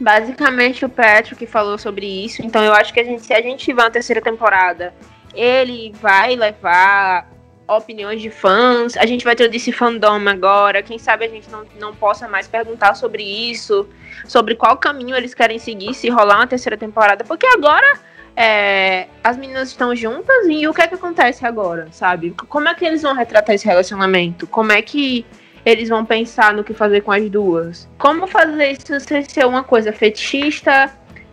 [0.00, 3.64] Basicamente o Patrick falou sobre isso, então eu acho que a gente, se a gente
[3.64, 4.92] tiver uma terceira temporada,
[5.34, 7.28] ele vai levar
[7.68, 8.96] opiniões de fãs.
[8.96, 10.82] A gente vai ter esse fandom agora.
[10.82, 13.88] Quem sabe a gente não, não possa mais perguntar sobre isso,
[14.26, 17.98] sobre qual caminho eles querem seguir se rolar uma terceira temporada, porque agora
[18.36, 22.34] é, as meninas estão juntas e o que é que acontece agora, sabe?
[22.48, 24.46] Como é que eles vão retratar esse relacionamento?
[24.46, 25.24] Como é que
[25.64, 27.88] eles vão pensar no que fazer com as duas?
[27.98, 30.92] Como fazer isso sem ser uma coisa fetichista,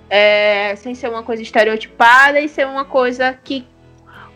[0.09, 3.65] é, sem ser uma coisa estereotipada e ser uma coisa que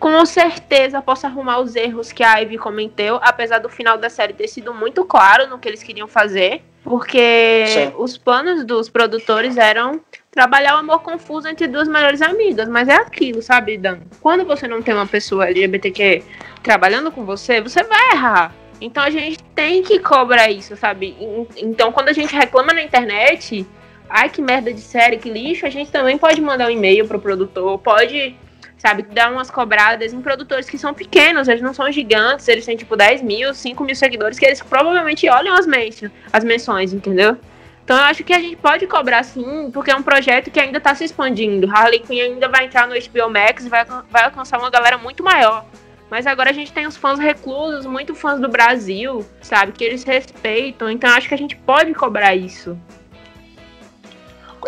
[0.05, 4.33] com certeza possa arrumar os erros que a Ivy comentou, apesar do final da série
[4.33, 7.91] ter sido muito claro no que eles queriam fazer, porque Sim.
[7.97, 12.93] os planos dos produtores eram trabalhar o amor confuso entre duas melhores amigas, mas é
[12.93, 13.97] aquilo, sabe, Dan?
[14.21, 16.21] Quando você não tem uma pessoa LGBTQ
[16.61, 18.53] trabalhando com você, você vai errar.
[18.79, 21.17] Então a gente tem que cobrar isso, sabe?
[21.57, 23.65] Então quando a gente reclama na internet,
[24.07, 27.19] ai que merda de série, que lixo, a gente também pode mandar um e-mail pro
[27.19, 28.37] produtor, pode
[28.85, 29.01] sabe?
[29.01, 32.95] Dar umas cobradas em produtores que são pequenos, eles não são gigantes, eles têm tipo
[32.95, 37.35] 10 mil, 5 mil seguidores, que eles provavelmente olham as, mentions, as menções, entendeu?
[37.83, 40.77] Então eu acho que a gente pode cobrar sim, porque é um projeto que ainda
[40.77, 41.67] está se expandindo.
[41.71, 45.23] Harley Quinn ainda vai entrar no HBO Max e vai, vai alcançar uma galera muito
[45.23, 45.65] maior.
[46.07, 49.71] Mas agora a gente tem os fãs reclusos, muito fãs do Brasil, sabe?
[49.71, 50.91] Que eles respeitam.
[50.91, 52.77] Então eu acho que a gente pode cobrar isso.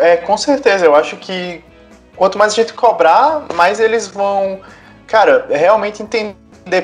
[0.00, 0.86] É, com certeza.
[0.86, 1.62] Eu acho que
[2.18, 4.60] quanto mais a gente cobrar, mais eles vão,
[5.06, 6.36] cara, realmente entender.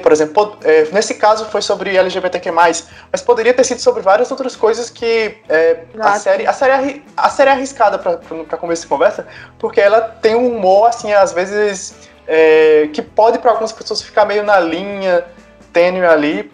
[0.03, 2.89] Por exemplo, é, nesse caso foi sobre LGBTQ+, mas
[3.27, 7.51] poderia ter sido sobre várias outras coisas que é, a série, a série, a série
[7.51, 9.27] é arriscada para começar de conversa,
[9.59, 11.95] porque ela tem um humor assim, às vezes
[12.27, 15.27] é, que pode para algumas pessoas ficar meio na linha
[15.71, 16.51] tênue ali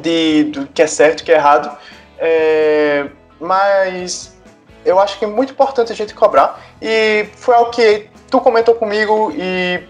[0.00, 1.76] de do que é certo, que é errado.
[2.18, 3.06] É,
[3.40, 4.35] mas
[4.86, 6.62] eu acho que é muito importante a gente cobrar.
[6.80, 9.82] E foi algo que tu comentou comigo e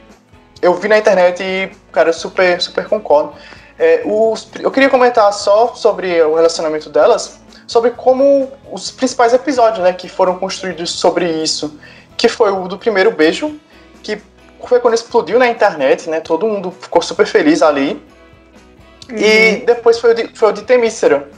[0.61, 3.35] eu vi na internet e, cara, super, super concordo.
[3.79, 9.85] É, os, eu queria comentar só sobre o relacionamento delas, sobre como os principais episódios,
[9.85, 11.79] né, que foram construídos sobre isso,
[12.17, 13.61] que foi o do primeiro beijo,
[14.03, 14.19] que
[14.67, 18.03] foi quando explodiu na internet, né, todo mundo ficou super feliz ali.
[19.11, 19.19] Uhum.
[19.19, 21.29] E depois foi o de, foi o de Temícera,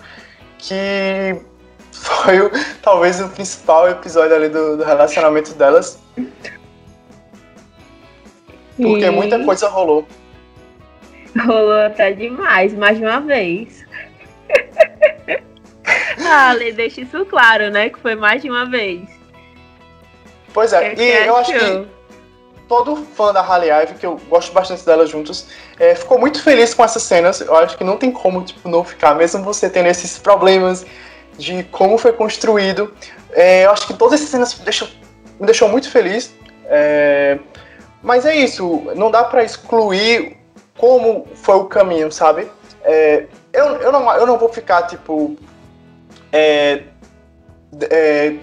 [0.59, 1.37] que
[1.93, 2.51] foi o,
[2.83, 5.99] talvez o principal episódio ali do, do relacionamento delas.
[8.77, 9.11] Porque e...
[9.11, 10.07] muita coisa rolou.
[11.47, 13.85] Rolou até demais, mais de uma vez.
[16.27, 17.91] ah, Ale, deixa isso claro, né?
[17.91, 19.09] Que foi mais de uma vez.
[20.53, 21.87] Pois é, eu e eu acho que
[22.69, 25.47] todo fã da Halle Ivy, que eu gosto bastante delas juntos,
[25.79, 27.41] é, ficou muito feliz com essas cenas.
[27.41, 30.85] Eu acho que não tem como, tipo, não ficar, mesmo você tendo esses problemas
[31.39, 32.93] de como foi construído.
[33.33, 34.59] É, eu acho que todas essas cenas
[35.39, 36.35] me deixou muito feliz.
[36.67, 37.39] É,
[38.03, 40.37] mas é isso, não dá para excluir
[40.77, 42.49] como foi o caminho, sabe?
[42.83, 45.37] É, eu, eu, não, eu não vou ficar, tipo.
[46.33, 46.83] É,
[47.91, 48.35] é,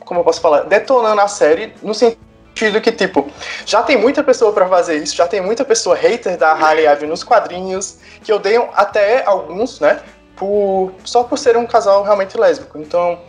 [0.00, 0.62] como eu posso falar?
[0.62, 3.28] Detonando a série no sentido que, tipo,
[3.64, 7.06] já tem muita pessoa para fazer isso, já tem muita pessoa hater da Harley Ivy
[7.06, 10.00] nos quadrinhos, que odeiam até alguns, né?
[10.42, 12.76] Por só por ser um casal realmente lésbico.
[12.76, 13.20] Então,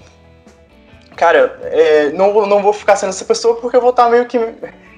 [1.15, 4.38] cara, é, não, não vou ficar sendo essa pessoa porque eu vou estar meio que,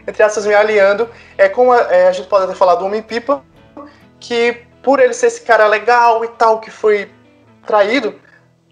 [0.08, 1.10] entre essas, me aliando.
[1.38, 3.43] É como a, é, a gente pode até falar do Homem-Pipa,
[4.17, 7.12] que por ele ser esse cara legal e tal, que foi
[7.67, 8.15] traído,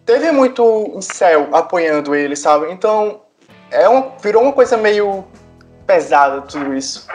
[0.05, 2.71] teve muito céu apoiando ele, sabe?
[2.71, 3.23] Então,
[3.69, 3.83] é
[4.21, 5.25] virou uma coisa meio
[5.85, 7.07] pesada tudo isso.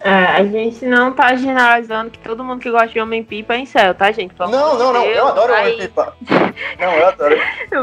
[0.00, 3.94] É, a gente não tá generalizando que todo mundo que gosta de Homem-Pipa é incel,
[3.94, 4.34] tá, gente?
[4.34, 5.72] Pelo não, não, não, eu adoro vai...
[5.72, 6.16] Homem-Pipa.
[6.78, 7.36] Não, eu adoro.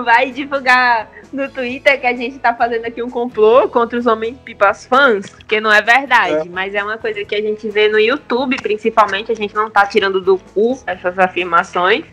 [0.03, 4.85] Vai divulgar no Twitter que a gente tá fazendo aqui um complô contra os Homem-Pipas
[4.85, 6.51] fãs, que não é verdade, é.
[6.51, 9.85] mas é uma coisa que a gente vê no YouTube, principalmente, a gente não tá
[9.85, 12.03] tirando do cu essas afirmações.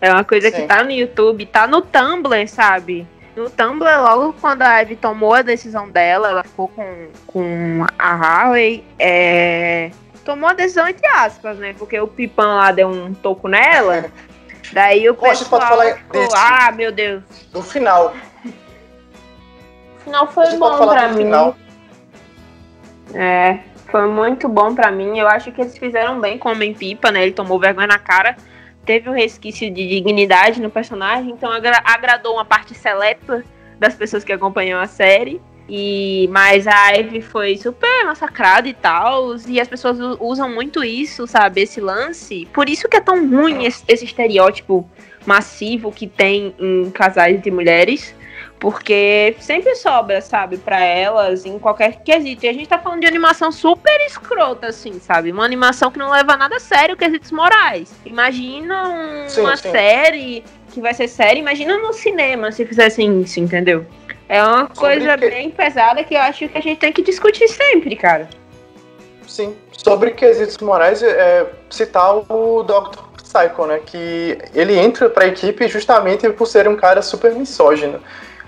[0.00, 0.56] É uma coisa Sim.
[0.56, 3.06] que tá no YouTube, tá no Tumblr, sabe?
[3.36, 8.10] No Tumblr, logo quando a Ivy tomou a decisão dela, ela ficou com, com a
[8.12, 9.90] Harley, é,
[10.24, 11.74] tomou a decisão entre aspas, né?
[11.78, 14.06] Porque o Pipan lá deu um toco nela.
[14.72, 17.22] Daí o Bom, a gente pode pessoal falar ficou, desse- ah, meu Deus.
[17.52, 18.14] No final.
[19.96, 21.16] O final foi bom pra mim.
[21.16, 21.56] final.
[23.14, 23.58] É,
[23.90, 25.18] foi muito bom pra mim.
[25.18, 27.22] Eu acho que eles fizeram bem com o Homem-Pipa, né?
[27.22, 28.36] Ele tomou vergonha na cara.
[28.84, 33.44] Teve um resquício de dignidade no personagem, então agra- agradou uma parte seleta
[33.78, 35.40] das pessoas que acompanham a série.
[35.72, 41.28] E mas a Ivy foi super massacrada e tal, e as pessoas usam muito isso,
[41.28, 42.48] sabe, esse lance.
[42.52, 44.88] Por isso que é tão ruim esse, esse estereótipo
[45.24, 48.12] massivo que tem em casais de mulheres,
[48.60, 52.44] porque sempre sobra, sabe, pra elas em qualquer quesito.
[52.44, 55.32] E a gente tá falando de animação super escrota, assim, sabe?
[55.32, 57.90] Uma animação que não leva nada a sério, quesitos morais.
[58.04, 59.70] Imagina um- Sim, uma sim.
[59.70, 63.84] série que vai ser série, imagina no cinema se fizessem isso, entendeu?
[64.28, 67.02] É uma Sobre coisa que- bem pesada que eu acho que a gente tem que
[67.02, 68.28] discutir sempre, cara.
[69.26, 69.56] Sim.
[69.72, 73.00] Sobre quesitos morais, é, citar o Dr.
[73.22, 73.80] Psycho, né?
[73.84, 78.00] Que ele entra pra equipe justamente por ser um cara super misógino.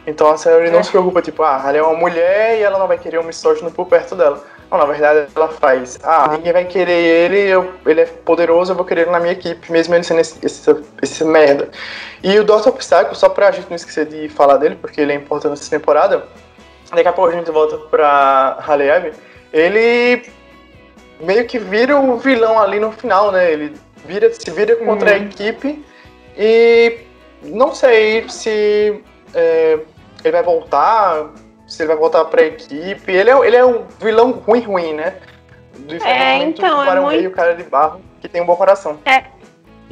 [0.07, 0.37] Então a
[0.71, 0.83] não É.
[0.83, 3.71] se preocupa, tipo, ah, ela é uma mulher e ela não vai querer um misógino
[3.71, 4.43] por perto dela.
[4.71, 8.77] Não, na verdade ela faz, ah, ninguém vai querer ele, eu- ele é poderoso, eu
[8.77, 11.69] vou querer ele na minha equipe, mesmo ele sendo esse, esse, esse merda.
[12.23, 12.71] E o Dr.
[12.73, 16.25] Psycho, só pra gente não esquecer de falar dele, porque ele é importante nessa temporada,
[16.91, 19.13] daqui a pouco a gente volta pra Halle Ivy,
[19.53, 20.23] ele
[21.21, 23.53] meio que vira o vilão ali no final, né?
[23.53, 23.75] Ele
[24.07, 25.25] vira, se vira contra a Uhum.
[25.27, 25.85] equipe
[26.37, 26.99] e
[27.43, 29.01] não sei se
[29.35, 29.79] é,
[30.29, 31.31] ele vai voltar,
[31.67, 33.11] se ele vai voltar pra equipe.
[33.13, 35.15] Ele é, ele é um vilão ruim, ruim, né?
[35.79, 38.99] Do então, é muito- o cara de barro, que tem um bom coração.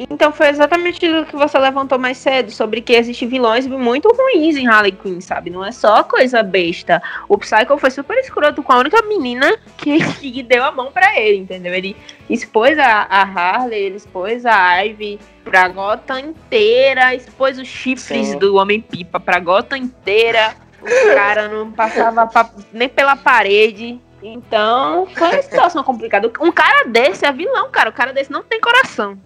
[0.09, 4.57] Então foi exatamente o que você levantou mais cedo, sobre que existem vilões muito ruins
[4.57, 5.51] em Harley Quinn, sabe?
[5.51, 7.03] Não é só coisa besta.
[7.29, 11.21] O Psycho foi super escroto com a única menina que, que deu a mão pra
[11.21, 11.75] ele, entendeu?
[11.75, 11.95] Ele
[12.31, 18.39] expôs a, a Harley, ele expôs a Ivy pra Gotham inteira, expôs os chifres Sim.
[18.39, 20.55] do Homem-Pipa pra Gotham inteira.
[20.81, 24.01] O cara não passava pa- nem pela parede.
[24.23, 26.31] Então, foi uma situação complicada.
[26.41, 27.91] Um cara desse é vilão, cara.
[27.91, 29.19] O cara desse não tem coração.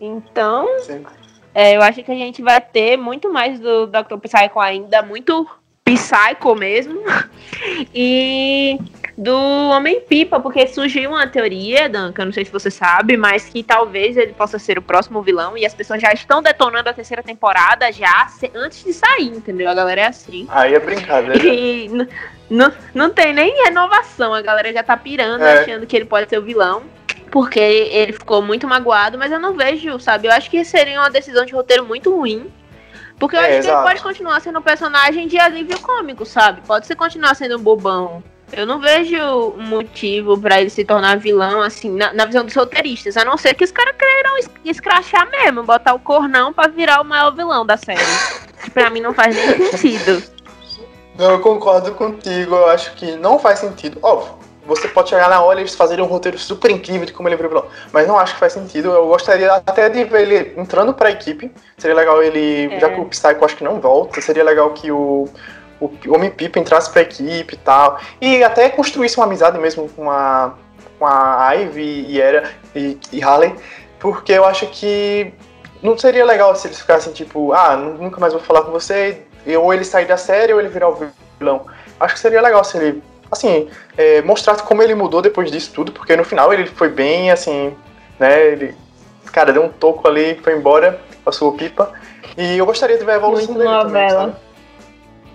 [0.00, 0.66] Então,
[1.54, 4.16] é, eu acho que a gente vai ter muito mais do Dr.
[4.22, 5.46] Psycho ainda, muito
[5.84, 7.00] Psycho mesmo.
[7.94, 8.78] E
[9.18, 13.44] do Homem-Pipa, porque surgiu uma teoria, Dan, que eu não sei se você sabe, mas
[13.50, 16.92] que talvez ele possa ser o próximo vilão e as pessoas já estão detonando a
[16.94, 19.68] terceira temporada já antes de sair, entendeu?
[19.68, 20.46] A galera é assim.
[20.48, 21.36] Aí é brincadeira.
[21.44, 22.08] E n-
[22.50, 25.60] n- não tem nem renovação, a galera já tá pirando, É.
[25.60, 26.82] achando que ele pode ser o vilão.
[27.30, 30.26] Porque ele ficou muito magoado, mas eu não vejo, sabe?
[30.28, 32.50] Eu acho que seria uma decisão de roteiro muito ruim.
[33.18, 33.78] Porque eu É, acho que exato.
[33.78, 36.60] ele pode continuar sendo um personagem de alívio cômico, sabe?
[36.66, 38.22] Pode ser continuar sendo um bobão.
[38.52, 39.16] Eu não vejo
[39.56, 43.16] um motivo pra ele se tornar vilão, assim, na, na visão dos roteiristas.
[43.16, 47.00] A não ser que os caras queiram es- escrachar mesmo, botar o cornão pra virar
[47.00, 48.00] o maior vilão da série.
[48.64, 50.22] Que pra mim não faz nem sentido.
[51.18, 52.54] Não, eu concordo contigo.
[52.54, 53.98] Eu acho que não faz sentido.
[54.02, 54.32] Óbvio,
[54.70, 57.36] você pode chegar na hora e eles fazerem um roteiro super incrível de como ele
[57.36, 57.66] virou vilão.
[57.92, 58.90] Mas não acho que faz sentido.
[58.92, 61.52] Eu gostaria até de ver ele entrando pra equipe.
[61.76, 62.72] Seria legal ele.
[62.74, 62.80] É.
[62.80, 65.28] Já que o Psycho acho que não volta, seria legal que o.
[65.80, 67.98] O Homem-Pipa entrasse pra equipe e tal.
[68.20, 70.52] E até construísse uma amizade mesmo com a,
[70.98, 73.54] com a Ivy e Era e, e Harley.
[73.98, 75.32] Porque eu acho que
[75.82, 79.22] não seria legal se eles ficassem tipo, ah, nu- nunca mais vou falar com você,
[79.58, 80.98] ou ele sair da série ou ele virar o
[81.38, 81.64] vilão.
[81.98, 85.92] Acho que seria legal se ele, assim, é, mostrasse como ele mudou depois disso tudo,
[85.92, 87.74] porque no final ele foi bem, assim,
[88.18, 88.74] né, ele,
[89.32, 91.92] cara, deu um toco ali, foi embora, passou pipa,
[92.36, 94.20] e eu gostaria de ver a evolução Muito dele também, novela.
[94.22, 94.50] sabe?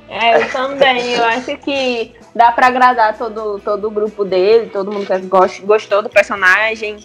[0.08, 1.14] É, eu também.
[1.14, 5.62] Eu acho que dá pra agradar todo, todo o grupo dele, todo mundo que gost-
[5.64, 6.98] gostou do personagem,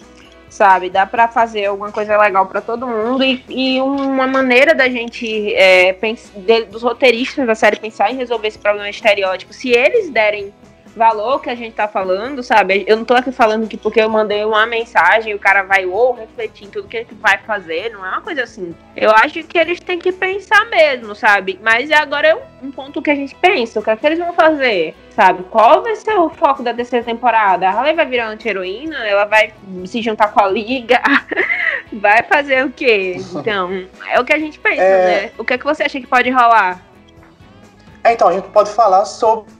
[0.47, 0.87] sabe?
[0.89, 5.51] Dá pra fazer alguma coisa legal pra todo mundo e, e uma maneira da gente,
[5.55, 10.11] é, pens- de- dos roteiristas da série pensar em resolver esse problema estereótipo, se eles
[10.11, 10.53] derem
[10.95, 12.83] valor que a gente tá falando, sabe?
[12.87, 16.13] Eu não tô aqui falando que porque eu mandei uma mensagem o cara vai ou
[16.13, 18.75] refletir em tudo que ele vai fazer, não é uma coisa assim.
[18.95, 21.59] Eu acho que eles têm que pensar mesmo, sabe?
[21.63, 24.33] Mas agora é um ponto que a gente pensa, o que é que eles vão
[24.33, 25.43] fazer, sabe?
[25.43, 27.67] Qual vai ser o foco da terceira temporada?
[27.67, 28.97] A Harley vai virar anti-heroína?
[29.05, 29.53] Ela vai
[29.85, 31.01] se juntar com a Liga?
[31.93, 33.17] vai fazer o quê?
[33.41, 35.21] Então, é o que a gente pensa, É.
[35.23, 35.31] né?
[35.37, 36.79] O que é que você acha que pode rolar?
[38.03, 39.51] É, então, a gente pode falar sobre,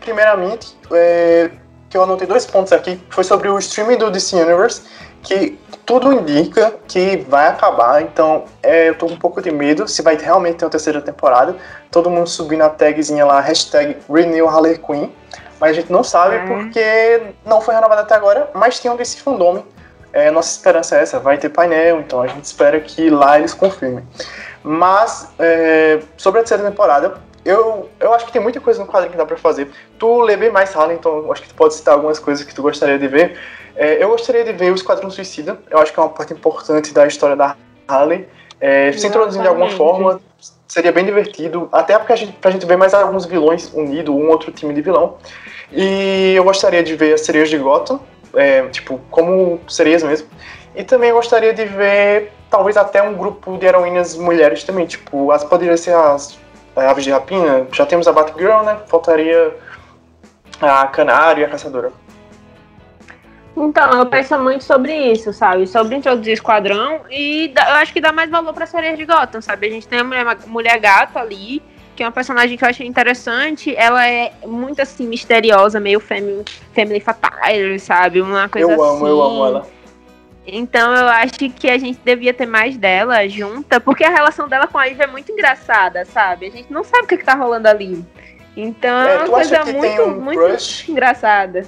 [0.00, 1.50] primeiramente, é,
[1.88, 4.82] que eu anotei dois pontos aqui, foi sobre o streaming do DC Universe,
[5.22, 9.86] que tudo indica que vai acabar, então é, eu tô com um pouco de medo
[9.88, 11.56] se vai realmente ter uma terceira temporada,
[11.90, 15.08] todo mundo subindo a tagzinha lá, hashtag Renew Harley Quinn,
[15.60, 16.46] mas a gente não sabe É.
[16.46, 19.64] porque não foi renovado até agora, mas tinha um DC Fandom
[20.12, 23.52] É, nossa esperança é essa, vai ter painel, então a gente espera que lá eles
[23.52, 24.02] confirmem.
[24.62, 27.14] Mas, é, sobre a terceira temporada,
[27.46, 29.70] eu, eu acho que tem muita coisa no quadrinho que dá pra fazer.
[29.98, 32.62] Tu lê bem mais Harley, então acho que tu pode citar algumas coisas que tu
[32.62, 33.38] gostaria de ver.
[33.76, 36.92] É, eu gostaria de ver o Esquadrão Suicida, eu acho que é uma parte importante
[36.92, 38.26] da história da Harley.
[38.60, 40.20] É, se introduzir de alguma forma,
[40.66, 44.28] seria bem divertido, até porque a gente, pra gente ver mais alguns vilões unidos, um
[44.28, 45.18] outro time de vilão.
[45.70, 48.00] E eu gostaria de ver as sereias de Gotham,
[48.34, 50.28] é, tipo, como sereias mesmo.
[50.74, 55.44] E também gostaria de ver, talvez até um grupo de heroínas mulheres também, tipo, as
[55.44, 56.38] poderiam ser as
[56.76, 58.78] aves de rapina, já temos a Batgirl, né?
[58.86, 59.54] Faltaria
[60.60, 61.92] a Canário e a Caçadora.
[63.56, 65.66] Então, eu penso muito sobre isso, sabe?
[65.66, 69.68] Sobre introduzir esquadrão e eu acho que dá mais valor pra série de Gotham, sabe?
[69.68, 71.62] A gente tem a mulher, mulher gato ali,
[71.96, 73.74] que é uma personagem que eu achei interessante.
[73.74, 77.32] Ela é muito assim, misteriosa, meio family, family fatal,
[77.78, 78.20] sabe?
[78.20, 78.96] Uma coisa eu assim.
[78.96, 79.75] amo, eu amo ela.
[80.46, 84.66] Então eu acho que a gente devia ter mais dela junta, porque a relação dela
[84.68, 86.46] com a Ivy é muito engraçada, sabe?
[86.46, 88.04] A gente não sabe o que, que tá rolando ali.
[88.56, 90.88] Então é, É, uma coisa muito, um muito crush?
[90.88, 91.66] engraçada.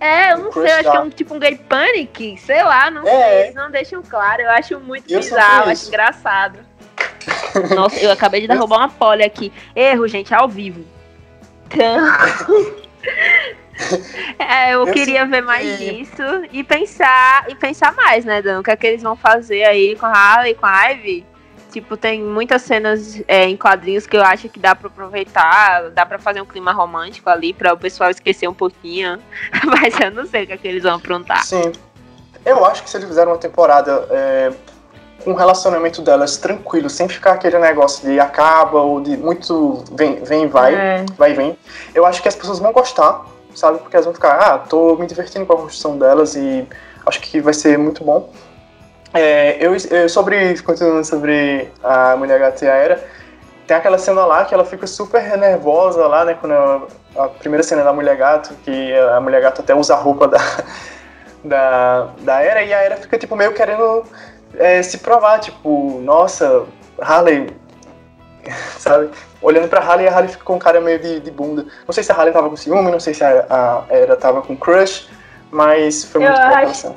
[0.00, 2.36] É, eu Um não crush sei, eu acho que é um tipo um gay panic,
[2.38, 3.42] sei lá, não É, sei, é.
[3.44, 6.58] eles não deixam claro, eu acho muito Eu bizarro, acho engraçado.
[7.74, 9.52] Nossa, eu acabei de derrubar uma pole aqui.
[9.74, 10.84] Erro, gente, ao vivo.
[11.66, 11.96] Então.
[14.38, 16.22] É, eu Eu queria ver mais que- disso
[16.52, 18.60] e pensar e pensar mais, né, Dan?
[18.60, 21.24] O que é que eles vão fazer aí com a Harley, com a Ivy?
[21.72, 26.06] Tipo, tem muitas cenas é, em quadrinhos que eu acho que dá pra aproveitar, dá
[26.06, 29.18] pra fazer um clima romântico ali pra o pessoal esquecer um pouquinho.
[29.64, 31.44] Mas eu não sei o que é que eles vão aprontar.
[31.44, 31.72] Sim.
[32.44, 34.52] Eu acho que se eles fizeram uma temporada é,
[35.22, 40.22] com o relacionamento delas tranquilo, sem ficar aquele negócio de acaba ou de muito vem,
[40.24, 41.04] vem vai, É.
[41.18, 41.58] vai vem,
[41.94, 43.22] eu acho que as pessoas vão gostar,
[43.56, 43.78] sabe?
[43.78, 46.66] Porque elas vão ficar, ah, tô me divertindo com a construção delas e
[47.04, 48.30] acho que vai ser muito bom.
[49.14, 53.04] É, eu, eu sobre, continuando sobre a Mulher Gata e a Era,
[53.66, 56.36] tem aquela cena lá que ela fica super nervosa lá, né?
[56.38, 59.96] Quando a, a primeira cena da Mulher Gato, que a Mulher Gato até usa a
[59.96, 60.38] roupa da,
[61.42, 64.04] da, da Era, e a Era fica, tipo, meio querendo
[64.58, 66.64] é, se provar, tipo, nossa,
[67.00, 67.48] Harley,
[68.78, 69.10] sabe?
[69.40, 71.66] Olhando pra Harley, a Harley fica com um cara meio de, de bunda.
[71.86, 74.42] Não sei se a Harley tava com ciúme, não sei se a, a Era tava
[74.42, 75.08] com crush,
[75.50, 76.94] mas foi muito boa acho-.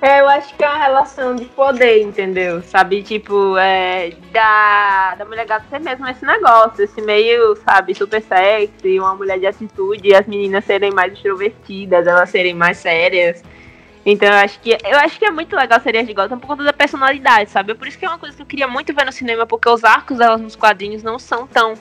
[0.00, 2.62] É, eu acho que é uma relação de poder, entendeu?
[2.62, 8.22] Sabe, tipo, é, da, da mulher gata ser mesmo esse negócio, esse meio, sabe, super
[8.22, 13.42] sexy, uma mulher de atitude, e as meninas serem mais extrovertidas, elas serem mais sérias.
[14.06, 16.62] Então eu acho que eu acho que é muito legal Serias de Gotham por conta
[16.62, 17.74] da personalidade, sabe?
[17.74, 19.82] Por isso que é uma coisa que eu queria muito ver no cinema, porque os
[19.82, 21.74] arcos delas nos quadrinhos não são tão,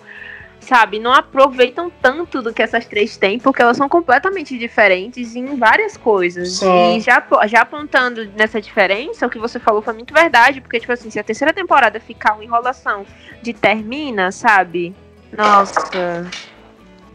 [0.60, 5.56] sabe, não aproveitam tanto do que essas três têm, porque elas são completamente diferentes em
[5.56, 6.54] várias coisas.
[6.54, 6.98] Sim.
[6.98, 10.92] E já, já apontando nessa diferença, o que você falou foi muito verdade, porque, tipo
[10.92, 13.06] assim, se a terceira temporada ficar uma enrolação
[13.44, 14.96] de termina, sabe?
[15.32, 16.26] Nossa.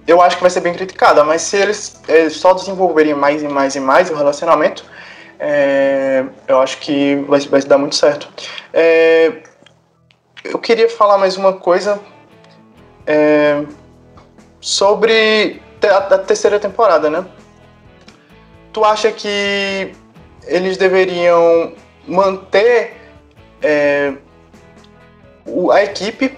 [0.07, 3.49] eu acho que vai ser bem criticada, mas se eles eh, só desenvolverem mais e
[3.49, 4.85] mais e mais o relacionamento,
[5.41, 8.28] é, eu acho que vai, vai dar muito certo.
[8.72, 9.43] É,
[10.45, 11.99] eu queria falar mais uma coisa
[13.07, 13.64] é,
[14.61, 17.24] sobre a, a terceira temporada, né?
[18.72, 19.93] Tu acha que
[20.47, 21.72] eles deveriam
[22.07, 22.97] manter
[23.62, 24.12] é,
[25.72, 26.36] a equipe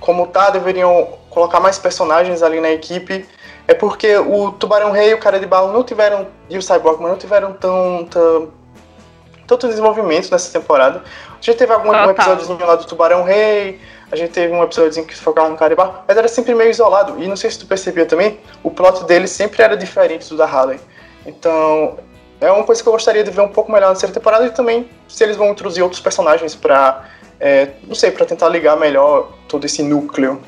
[0.00, 3.26] como tá, deveriam colocar mais personagens ali na equipe.
[3.66, 7.08] É porque o Tubarão Rei e o Cara de Barro não tiveram, e o Cyborgman
[7.08, 8.06] não tiveram tão,
[9.46, 11.02] tanto desenvolvimento nessa temporada.
[11.30, 12.10] A gente teve algum um Total.
[12.10, 13.80] episódiozinho lá do Tubarão Rei,
[14.12, 16.70] a gente teve um episódiozinho que focava no Cara de Barro, mas era sempre meio
[16.70, 17.22] isolado.
[17.22, 20.44] E não sei se tu percebia também, o plot dele sempre era diferente do da
[20.44, 20.78] Harley.
[21.26, 21.96] Então,
[22.40, 24.50] é uma coisa que eu gostaria de ver um pouco melhor na terceira temporada e
[24.50, 27.04] também se eles vão introduzir outros personagens pra,
[27.40, 30.40] é, não sei, pra tentar ligar melhor todo esse núcleo.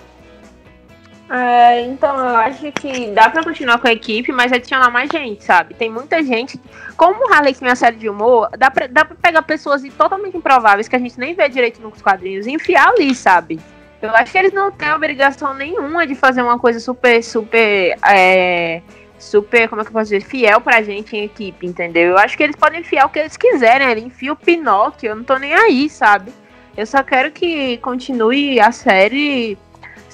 [1.28, 5.42] É, então eu acho que dá pra continuar com a equipe, mas adicionar mais gente,
[5.42, 5.74] sabe?
[5.74, 6.60] Tem muita gente.
[6.96, 10.36] Como o Harley tem uma série de humor, dá pra, dá pra pegar pessoas totalmente
[10.36, 13.58] improváveis que a gente nem vê direito nos quadrinhos e enfiar ali, sabe?
[14.00, 17.96] Eu acho que eles não têm obrigação nenhuma de fazer uma coisa super, super.
[18.08, 18.82] É,
[19.18, 20.20] super, como é que eu posso dizer?
[20.20, 22.10] Fiel pra gente em equipe, entendeu?
[22.10, 23.88] Eu acho que eles podem enfiar o que eles quiserem.
[23.88, 26.32] Ele enfia o Pinóquio, eu não tô nem aí, sabe?
[26.76, 29.56] Eu só quero que continue a série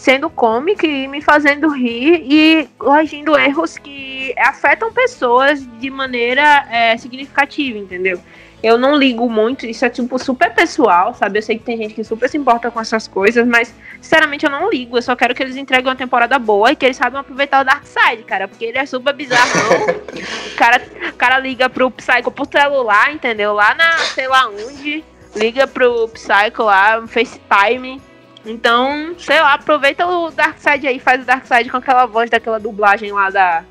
[0.03, 6.96] sendo cômica e me fazendo rir e corrigindo erros que afetam pessoas de maneira é,
[6.96, 8.20] significativa, entendeu?
[8.61, 11.38] Eu não ligo muito, isso é tipo super pessoal, sabe?
[11.38, 14.50] Eu sei que tem gente que super se importa com essas coisas, mas sinceramente eu
[14.50, 14.98] não ligo.
[14.98, 17.64] Eu só quero que eles entreguem uma temporada boa e que eles saibam aproveitar o
[17.64, 19.50] Dark Side, cara, porque ele é super bizarro.
[20.53, 23.53] o, cara, o cara liga pro Psycho por celular, entendeu?
[23.53, 25.05] Lá na sei lá onde,
[25.36, 28.03] liga pro Psycho lá, no FaceTime.
[28.45, 32.28] Então, sei lá, aproveita o Dark Side aí, faz o Dark Side com aquela voz
[32.28, 33.64] daquela dublagem lá da,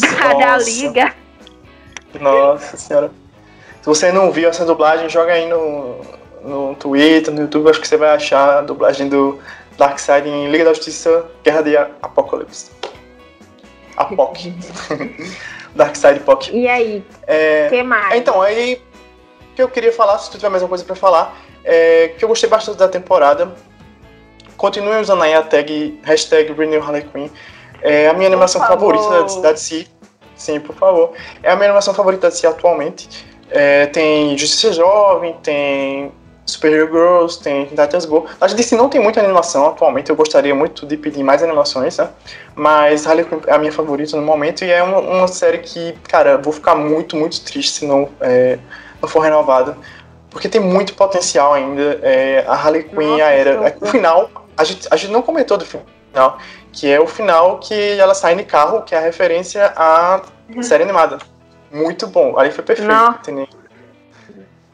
[0.00, 1.14] da, da Liga.
[2.18, 3.10] Nossa senhora.
[3.80, 6.00] Se você não viu essa dublagem, joga aí no,
[6.42, 9.38] no Twitter, no YouTube, acho que você vai achar a dublagem do
[9.76, 12.70] Darkseid em Liga da Justiça Guerra de Apocalipse.
[13.96, 14.52] Apoc.
[15.74, 16.48] Darkseid Poc.
[16.48, 17.04] E aí?
[17.26, 18.14] É, que mais?
[18.16, 18.82] Então, aí
[19.52, 22.24] o que eu queria falar, se tu tiver mais uma coisa pra falar, é que
[22.24, 23.54] eu gostei bastante da temporada.
[24.60, 27.30] Continue usando aí a tag hashtag Renew Harley Quinn.
[27.80, 28.94] É a minha Por animação favor.
[28.94, 29.86] favorita da, DC.
[30.36, 31.12] Sim, por favor.
[31.42, 33.08] É a minha animação favorita da DC atualmente.
[33.48, 36.12] É, tem Justiça Jovem, tem
[36.44, 38.26] Superhero Girls, tem Titans Go.
[38.38, 42.10] A DC não tem muita animação atualmente, eu gostaria muito de pedir mais animações, né?
[42.54, 45.94] Mas Harley Quinn é a minha favorita no momento e é uma, uma série que,
[46.06, 48.58] cara, vou ficar muito, muito triste se não, é,
[49.00, 49.74] não for renovada.
[50.28, 51.98] Porque tem muito potencial ainda.
[52.02, 53.76] É, a Harley Quinn Nossa, a era.
[53.80, 54.30] o final,
[54.60, 56.38] a gente, a gente não comentou do final,
[56.70, 60.22] que é o final que ela sai de carro, que é a referência à
[60.60, 61.18] série animada.
[61.72, 62.38] Muito bom.
[62.38, 62.92] Aí foi perfeito.
[63.20, 63.48] Entendeu?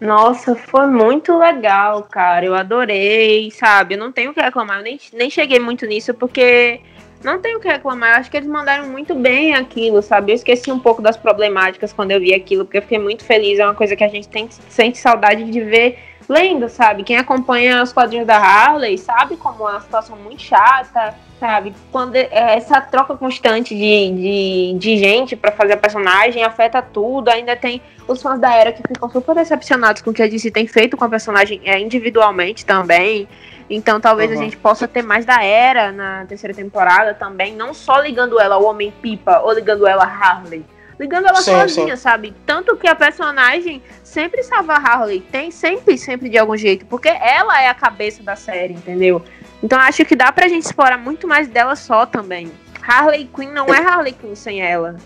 [0.00, 2.44] Nossa, foi muito legal, cara.
[2.44, 3.94] Eu adorei, sabe?
[3.94, 4.78] Eu não tenho o que reclamar.
[4.78, 6.80] Eu nem, nem cheguei muito nisso porque
[7.22, 8.14] não tenho o que reclamar.
[8.14, 10.32] Eu acho que eles mandaram muito bem aquilo, sabe?
[10.32, 13.58] Eu esqueci um pouco das problemáticas quando eu vi aquilo, porque eu fiquei muito feliz.
[13.60, 15.98] É uma coisa que a gente tem, sente saudade de ver
[16.28, 17.02] lendo, sabe?
[17.04, 21.74] Quem acompanha os quadrinhos da Harley sabe como é uma situação muito chata, sabe?
[21.92, 27.28] Quando é, essa troca constante de, de, de gente pra fazer a personagem afeta tudo.
[27.28, 30.50] Ainda tem os fãs da Era que ficam super decepcionados com o que a DC
[30.50, 33.28] tem feito com a personagem é, individualmente também.
[33.68, 34.38] Então talvez Uhum.
[34.38, 38.54] a gente possa ter mais da Era na terceira temporada também, não só ligando ela
[38.54, 40.64] ao Homem-Pipa ou ligando ela a Harley.
[40.98, 42.34] Ligando ela Sim, sozinha, sabe?
[42.46, 45.20] Tanto que a personagem sempre salva a Harley.
[45.20, 46.86] Tem sempre, sempre de algum jeito.
[46.86, 49.22] Porque ela é a cabeça da série, entendeu?
[49.62, 52.50] Então acho que dá pra gente explorar muito mais dela só também.
[52.86, 54.96] Harley Quinn não é Harley Quinn sem ela.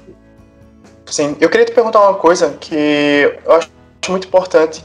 [1.06, 3.68] Sim, eu queria te perguntar uma coisa que eu acho
[4.08, 4.84] muito importante,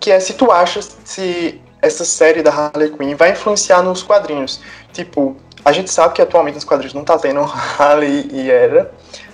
[0.00, 4.60] que é se tu achas se essa série da Harley Quinn vai influenciar nos quadrinhos.
[4.92, 7.40] Tipo, a gente sabe que atualmente nos quadrinhos não tá tendo
[7.78, 8.90] Harley e Era,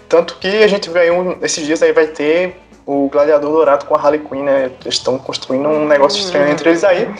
[0.09, 3.95] tanto que a gente vê um, esses dias aí vai ter o Gladiador Dourado com
[3.95, 4.71] a Harley Quinn, né?
[4.83, 7.13] Eles estão construindo um negócio estranho entre eles aí,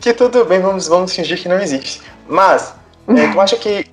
[0.00, 2.02] que tudo bem, vamos, vamos fingir que não existe.
[2.28, 2.74] Mas,
[3.08, 3.88] é, tu acha que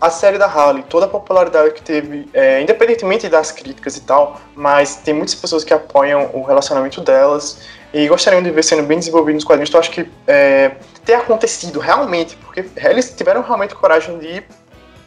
[0.00, 4.40] a série da Harley, toda a popularidade que teve, é, independentemente das críticas e tal,
[4.54, 7.60] mas tem muitas pessoas que apoiam o relacionamento delas
[7.92, 9.70] e gostariam de ver sendo bem desenvolvido nos quadrinhos.
[9.70, 10.72] Então, acho que é,
[11.04, 14.42] ter acontecido realmente, porque eles tiveram realmente coragem de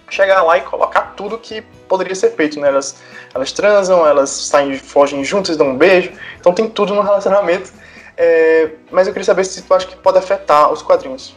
[0.10, 2.68] chegar lá e colocar tudo que poderia ser feito, né?
[2.70, 3.01] Elas,
[3.34, 7.72] elas transam, elas saem, fogem juntas, dão um beijo, então tem tudo no relacionamento.
[8.16, 11.36] É, mas eu queria saber se tu acha que pode afetar os quadrinhos.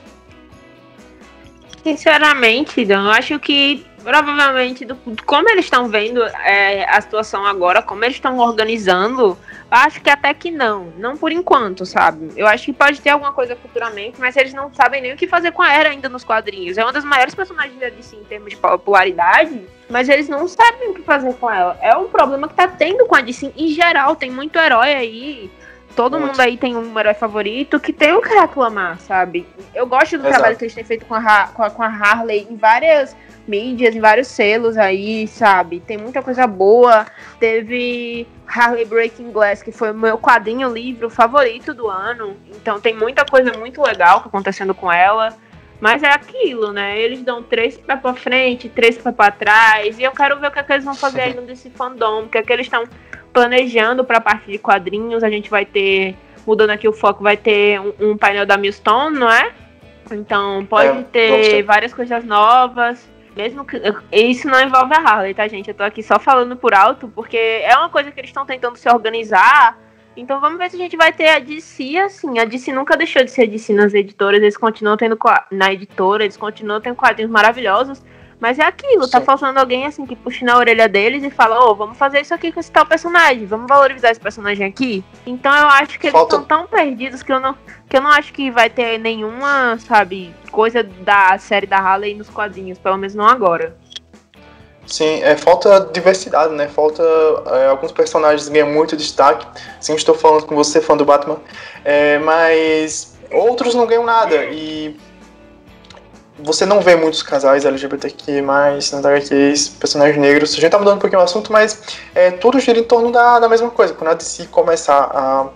[1.82, 7.82] Sinceramente, Dan, eu acho que provavelmente, do, como eles estão vendo é, a situação agora,
[7.82, 9.36] como eles estão organizando,
[9.70, 10.92] acho que até que não.
[10.96, 12.30] Não por enquanto, sabe?
[12.36, 15.26] Eu acho que pode ter alguma coisa futuramente, mas eles não sabem nem o que
[15.26, 16.78] fazer com a Era ainda nos quadrinhos.
[16.78, 20.90] É uma das maiores personagens da DC em termos de popularidade, mas eles não sabem
[20.90, 21.76] o que fazer com ela.
[21.80, 24.16] É um problema que tá tendo com a DC em geral.
[24.16, 25.50] Tem muito herói aí.
[25.96, 26.28] Todo Muito.
[26.30, 29.44] mundo aí tem um herói favorito que tem o que reclamar, sabe?
[29.74, 30.34] Eu gosto do Exato.
[30.34, 33.16] trabalho que eles têm feito com a, Ha- com a, com a Harley em várias
[33.46, 35.80] mídias, em vários selos aí, sabe?
[35.80, 37.06] Tem muita coisa boa.
[37.38, 42.36] Teve Harley Breaking Glass, que foi o meu quadrinho livro favorito do ano.
[42.48, 45.36] Então tem muita coisa muito legal acontecendo com ela.
[45.80, 47.00] Mas é aquilo, né?
[47.00, 49.98] Eles dão três pés pra frente, três pés pra trás.
[49.98, 52.24] E eu quero ver o que, é que eles vão fazer aí no desse fandom.
[52.24, 52.84] O que é que eles estão
[53.32, 55.24] planejando pra parte de quadrinhos.
[55.24, 56.14] A gente vai ter,
[56.46, 59.52] mudando aqui o foco, vai ter um, um painel da Milestone, não é?
[60.10, 61.62] Então pode É, ter.
[61.62, 63.08] várias coisas novas.
[63.36, 63.80] Mesmo que.
[64.12, 65.68] Isso não envolve a Harley, tá, gente?
[65.68, 68.76] Eu tô aqui só falando por alto, porque é uma coisa que eles estão tentando
[68.76, 69.78] se organizar.
[70.16, 72.38] Então vamos ver se a gente vai ter a DC assim.
[72.38, 75.16] A DC nunca deixou de ser a DC nas editoras, eles continuam tendo
[75.50, 78.02] na editora, eles continuam tendo quadrinhos maravilhosos.
[78.40, 79.26] Mas é aquilo, tá Sim.
[79.26, 82.50] faltando alguém assim que puxe na orelha deles e fala, ô, vamos fazer isso aqui
[82.50, 85.04] com esse tal personagem, vamos valorizar esse personagem aqui.
[85.26, 87.54] Então eu acho que eles Falta- estão tão perdidos que eu não.
[87.88, 92.30] Que eu não acho que vai ter nenhuma, sabe, coisa da série da Harley nos
[92.30, 93.76] quadrinhos, pelo menos não agora.
[94.86, 96.66] Sim, é, falta diversidade, né?
[96.66, 97.02] Falta.
[97.46, 99.46] é, alguns personagens ganham muito destaque.
[99.80, 101.38] Sim, estou falando com você, fã do Batman.
[101.84, 104.44] É, mas outros não ganham nada.
[104.46, 104.96] E
[106.42, 110.52] você não vê muitos casais LGBTQ, nas HQs, personagens negros.
[110.52, 111.82] A gente tá mudando um pouquinho o assunto, mas
[112.14, 113.94] é, tudo gira em torno da, da mesma coisa.
[113.94, 115.48] Quando a DC começar a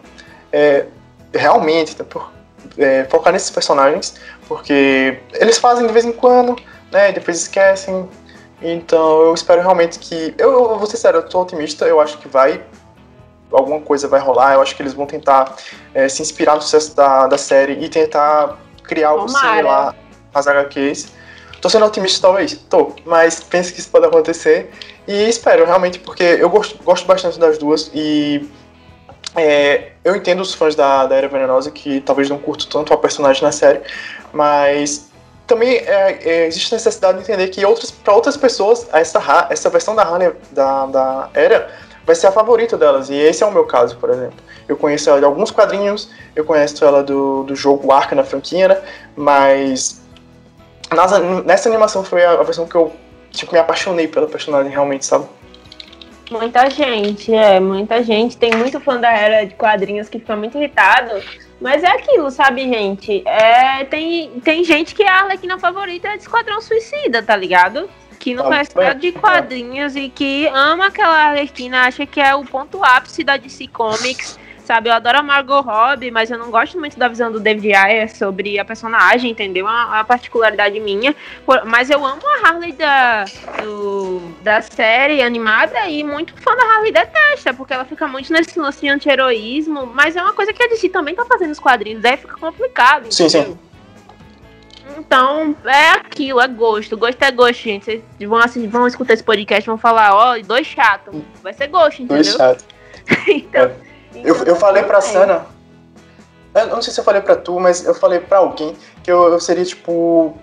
[0.53, 0.87] é,
[1.33, 2.31] realmente tá, por-
[2.79, 4.15] é, focar nesses personagens,
[4.49, 6.57] porque eles fazem de vez em quando,
[6.93, 7.11] né?
[7.11, 8.09] E depois esquecem.
[8.63, 10.35] Então eu espero realmente que.
[10.39, 12.63] Eu, eu vou ser sério, eu tô otimista, eu acho que vai.
[13.53, 15.55] Alguma coisa vai rolar, eu acho que eles vão tentar
[15.93, 19.49] é, se inspirar no sucesso da, da série e tentar criar algo Tomara.
[19.49, 19.95] similar
[20.35, 21.09] às HQs.
[21.61, 22.55] Tô sendo otimista, talvez?
[22.69, 24.71] Tô, mas penso que isso pode acontecer.
[25.07, 28.49] E espero, realmente, porque eu gosto, gosto bastante das duas e.
[29.35, 32.97] é, eu entendo os fãs da, da Era Venenosa que talvez não curtam tanto a
[32.97, 33.81] personagem na série,
[34.33, 35.11] mas
[35.47, 39.95] também é, é, existe necessidade de entender que outras, para outras pessoas, essa, essa versão
[39.95, 41.71] da Harley da, da Era
[42.05, 43.11] vai ser a favorita delas.
[43.11, 44.37] E esse é o meu caso, por exemplo.
[44.69, 48.69] Eu conheço ela de alguns quadrinhos, eu conheço ela do, do jogo Arca na franquia,
[48.69, 48.83] né?
[49.17, 50.04] Mas
[50.95, 52.93] nas- nessa animação foi a, a versão que eu
[53.31, 55.27] tipo, me apaixonei pela personagem realmente, sabe?
[56.31, 58.37] Muita gente, é, muita gente.
[58.37, 61.23] Tem muito fã da era de quadrinhos que fica muito irritado.
[61.61, 63.23] Mas é aquilo, sabe, gente?
[63.27, 67.89] É, tem, tem gente que a Arlequina favorita é de Esquadrão Suicida, tá ligado?
[68.19, 72.21] Que não Ah, conhece bem, nada de quadrinhos e que ama aquela Arlequina, acha que
[72.21, 74.39] é o ponto ápice da DC Comics.
[74.65, 77.75] Sabe, eu adoro a Margot Robbie, mas eu não gosto muito da visão do David
[77.75, 79.69] Ayer sobre a personagem, entendeu?
[79.69, 81.15] É uma, uma particularidade minha.
[81.45, 83.27] Por- Mas eu amo a Harley da,
[83.63, 88.59] do- da série animada e muito fã da Harley detesta, porque ela fica muito nesse
[88.59, 89.85] lance de anti-heroísmo.
[89.95, 93.13] Mas é uma coisa que a DC também tá fazendo nos quadrinhos, daí fica complicado.
[93.13, 93.53] Sim, entendeu?
[93.53, 93.59] sim.
[94.99, 96.97] Então, é aquilo, é gosto.
[96.97, 97.85] Gosto é gosto, gente.
[97.85, 101.25] Vocês vão, assistir, vão escutar esse podcast e vão falar, ó, dois chato.
[101.43, 102.39] Vai ser gosto, Dois entendeu?
[102.39, 102.65] chato.
[103.29, 103.73] então,
[104.23, 105.01] Eu, eu falei pra.
[105.01, 105.47] Sana.
[106.55, 109.29] Eu não sei se eu falei pra tu, mas eu falei pra alguém que eu,
[109.29, 110.37] eu seria tipo.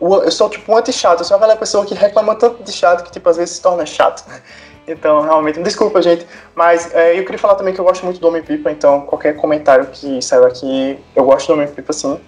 [0.00, 1.20] Eu sou tipo um anti-chato.
[1.20, 3.86] Eu sou aquela pessoa que reclama tanto de chato que tipo, às vezes se torna
[3.86, 4.24] chato.
[4.84, 6.26] Então, realmente, desculpa, gente.
[6.56, 9.86] Mas é, eu queria falar também que eu gosto muito do Homem-Pipa, então qualquer comentário
[9.86, 12.20] que saiu aqui, eu gosto do Homem-Pipa sim.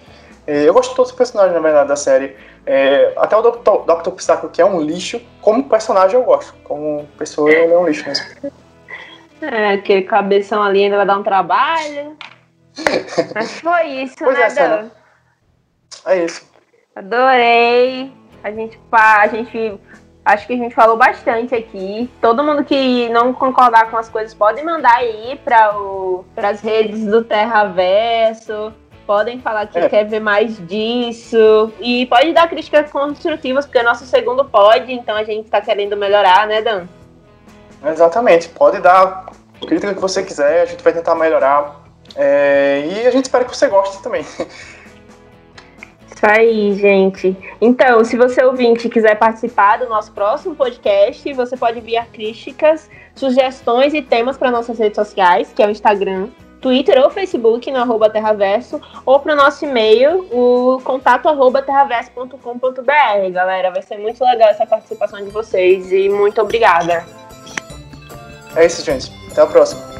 [0.47, 2.35] É, Eu gosto de todos os personagens, na verdade, da série.
[2.65, 3.59] É, até o Dr.
[3.59, 4.11] Dr.
[4.11, 6.53] Pistachio, que é um lixo, como personagem eu gosto.
[6.63, 8.25] Como pessoa, ele é um lixo mesmo.
[9.41, 12.17] É, aquele cabeção ali ainda vai dar um trabalho.
[13.33, 14.67] Mas foi isso, Pois né, é.
[14.67, 14.89] Dan?
[16.05, 16.49] É isso.
[16.95, 18.11] Adorei.
[18.43, 19.79] A gente, a gente
[20.23, 22.09] acho que a gente falou bastante aqui.
[22.21, 25.71] Todo mundo que não concordar com as coisas pode mandar aí para
[26.49, 28.73] as redes do Terraverso.
[29.07, 29.87] Podem falar que É.
[29.89, 31.71] quer ver mais disso.
[31.79, 35.95] E pode dar críticas construtivas, porque é nosso segundo pod, então a gente tá querendo
[35.95, 36.87] melhorar, né, Dan?
[37.83, 38.49] Exatamente.
[38.49, 39.25] Pode dar
[39.65, 41.83] crítica que você quiser, a gente vai tentar melhorar.
[42.15, 44.21] É, e a gente espera que você goste também.
[44.21, 47.35] Isso aí, gente.
[47.59, 53.93] Então, se você ouvinte quiser participar do nosso próximo podcast, você pode enviar críticas, sugestões
[53.93, 56.29] e temas para nossas redes sociais, que é o Instagram,
[56.61, 63.31] Twitter ou Facebook no arroba Terraverso, ou para o nosso e-mail, o contato arroba terraverso.com.br,
[63.31, 63.71] galera.
[63.71, 67.24] Vai ser muito legal essa participação de vocês e muito obrigada.
[68.55, 69.11] É isso, gente.
[69.31, 69.94] Até a próxima.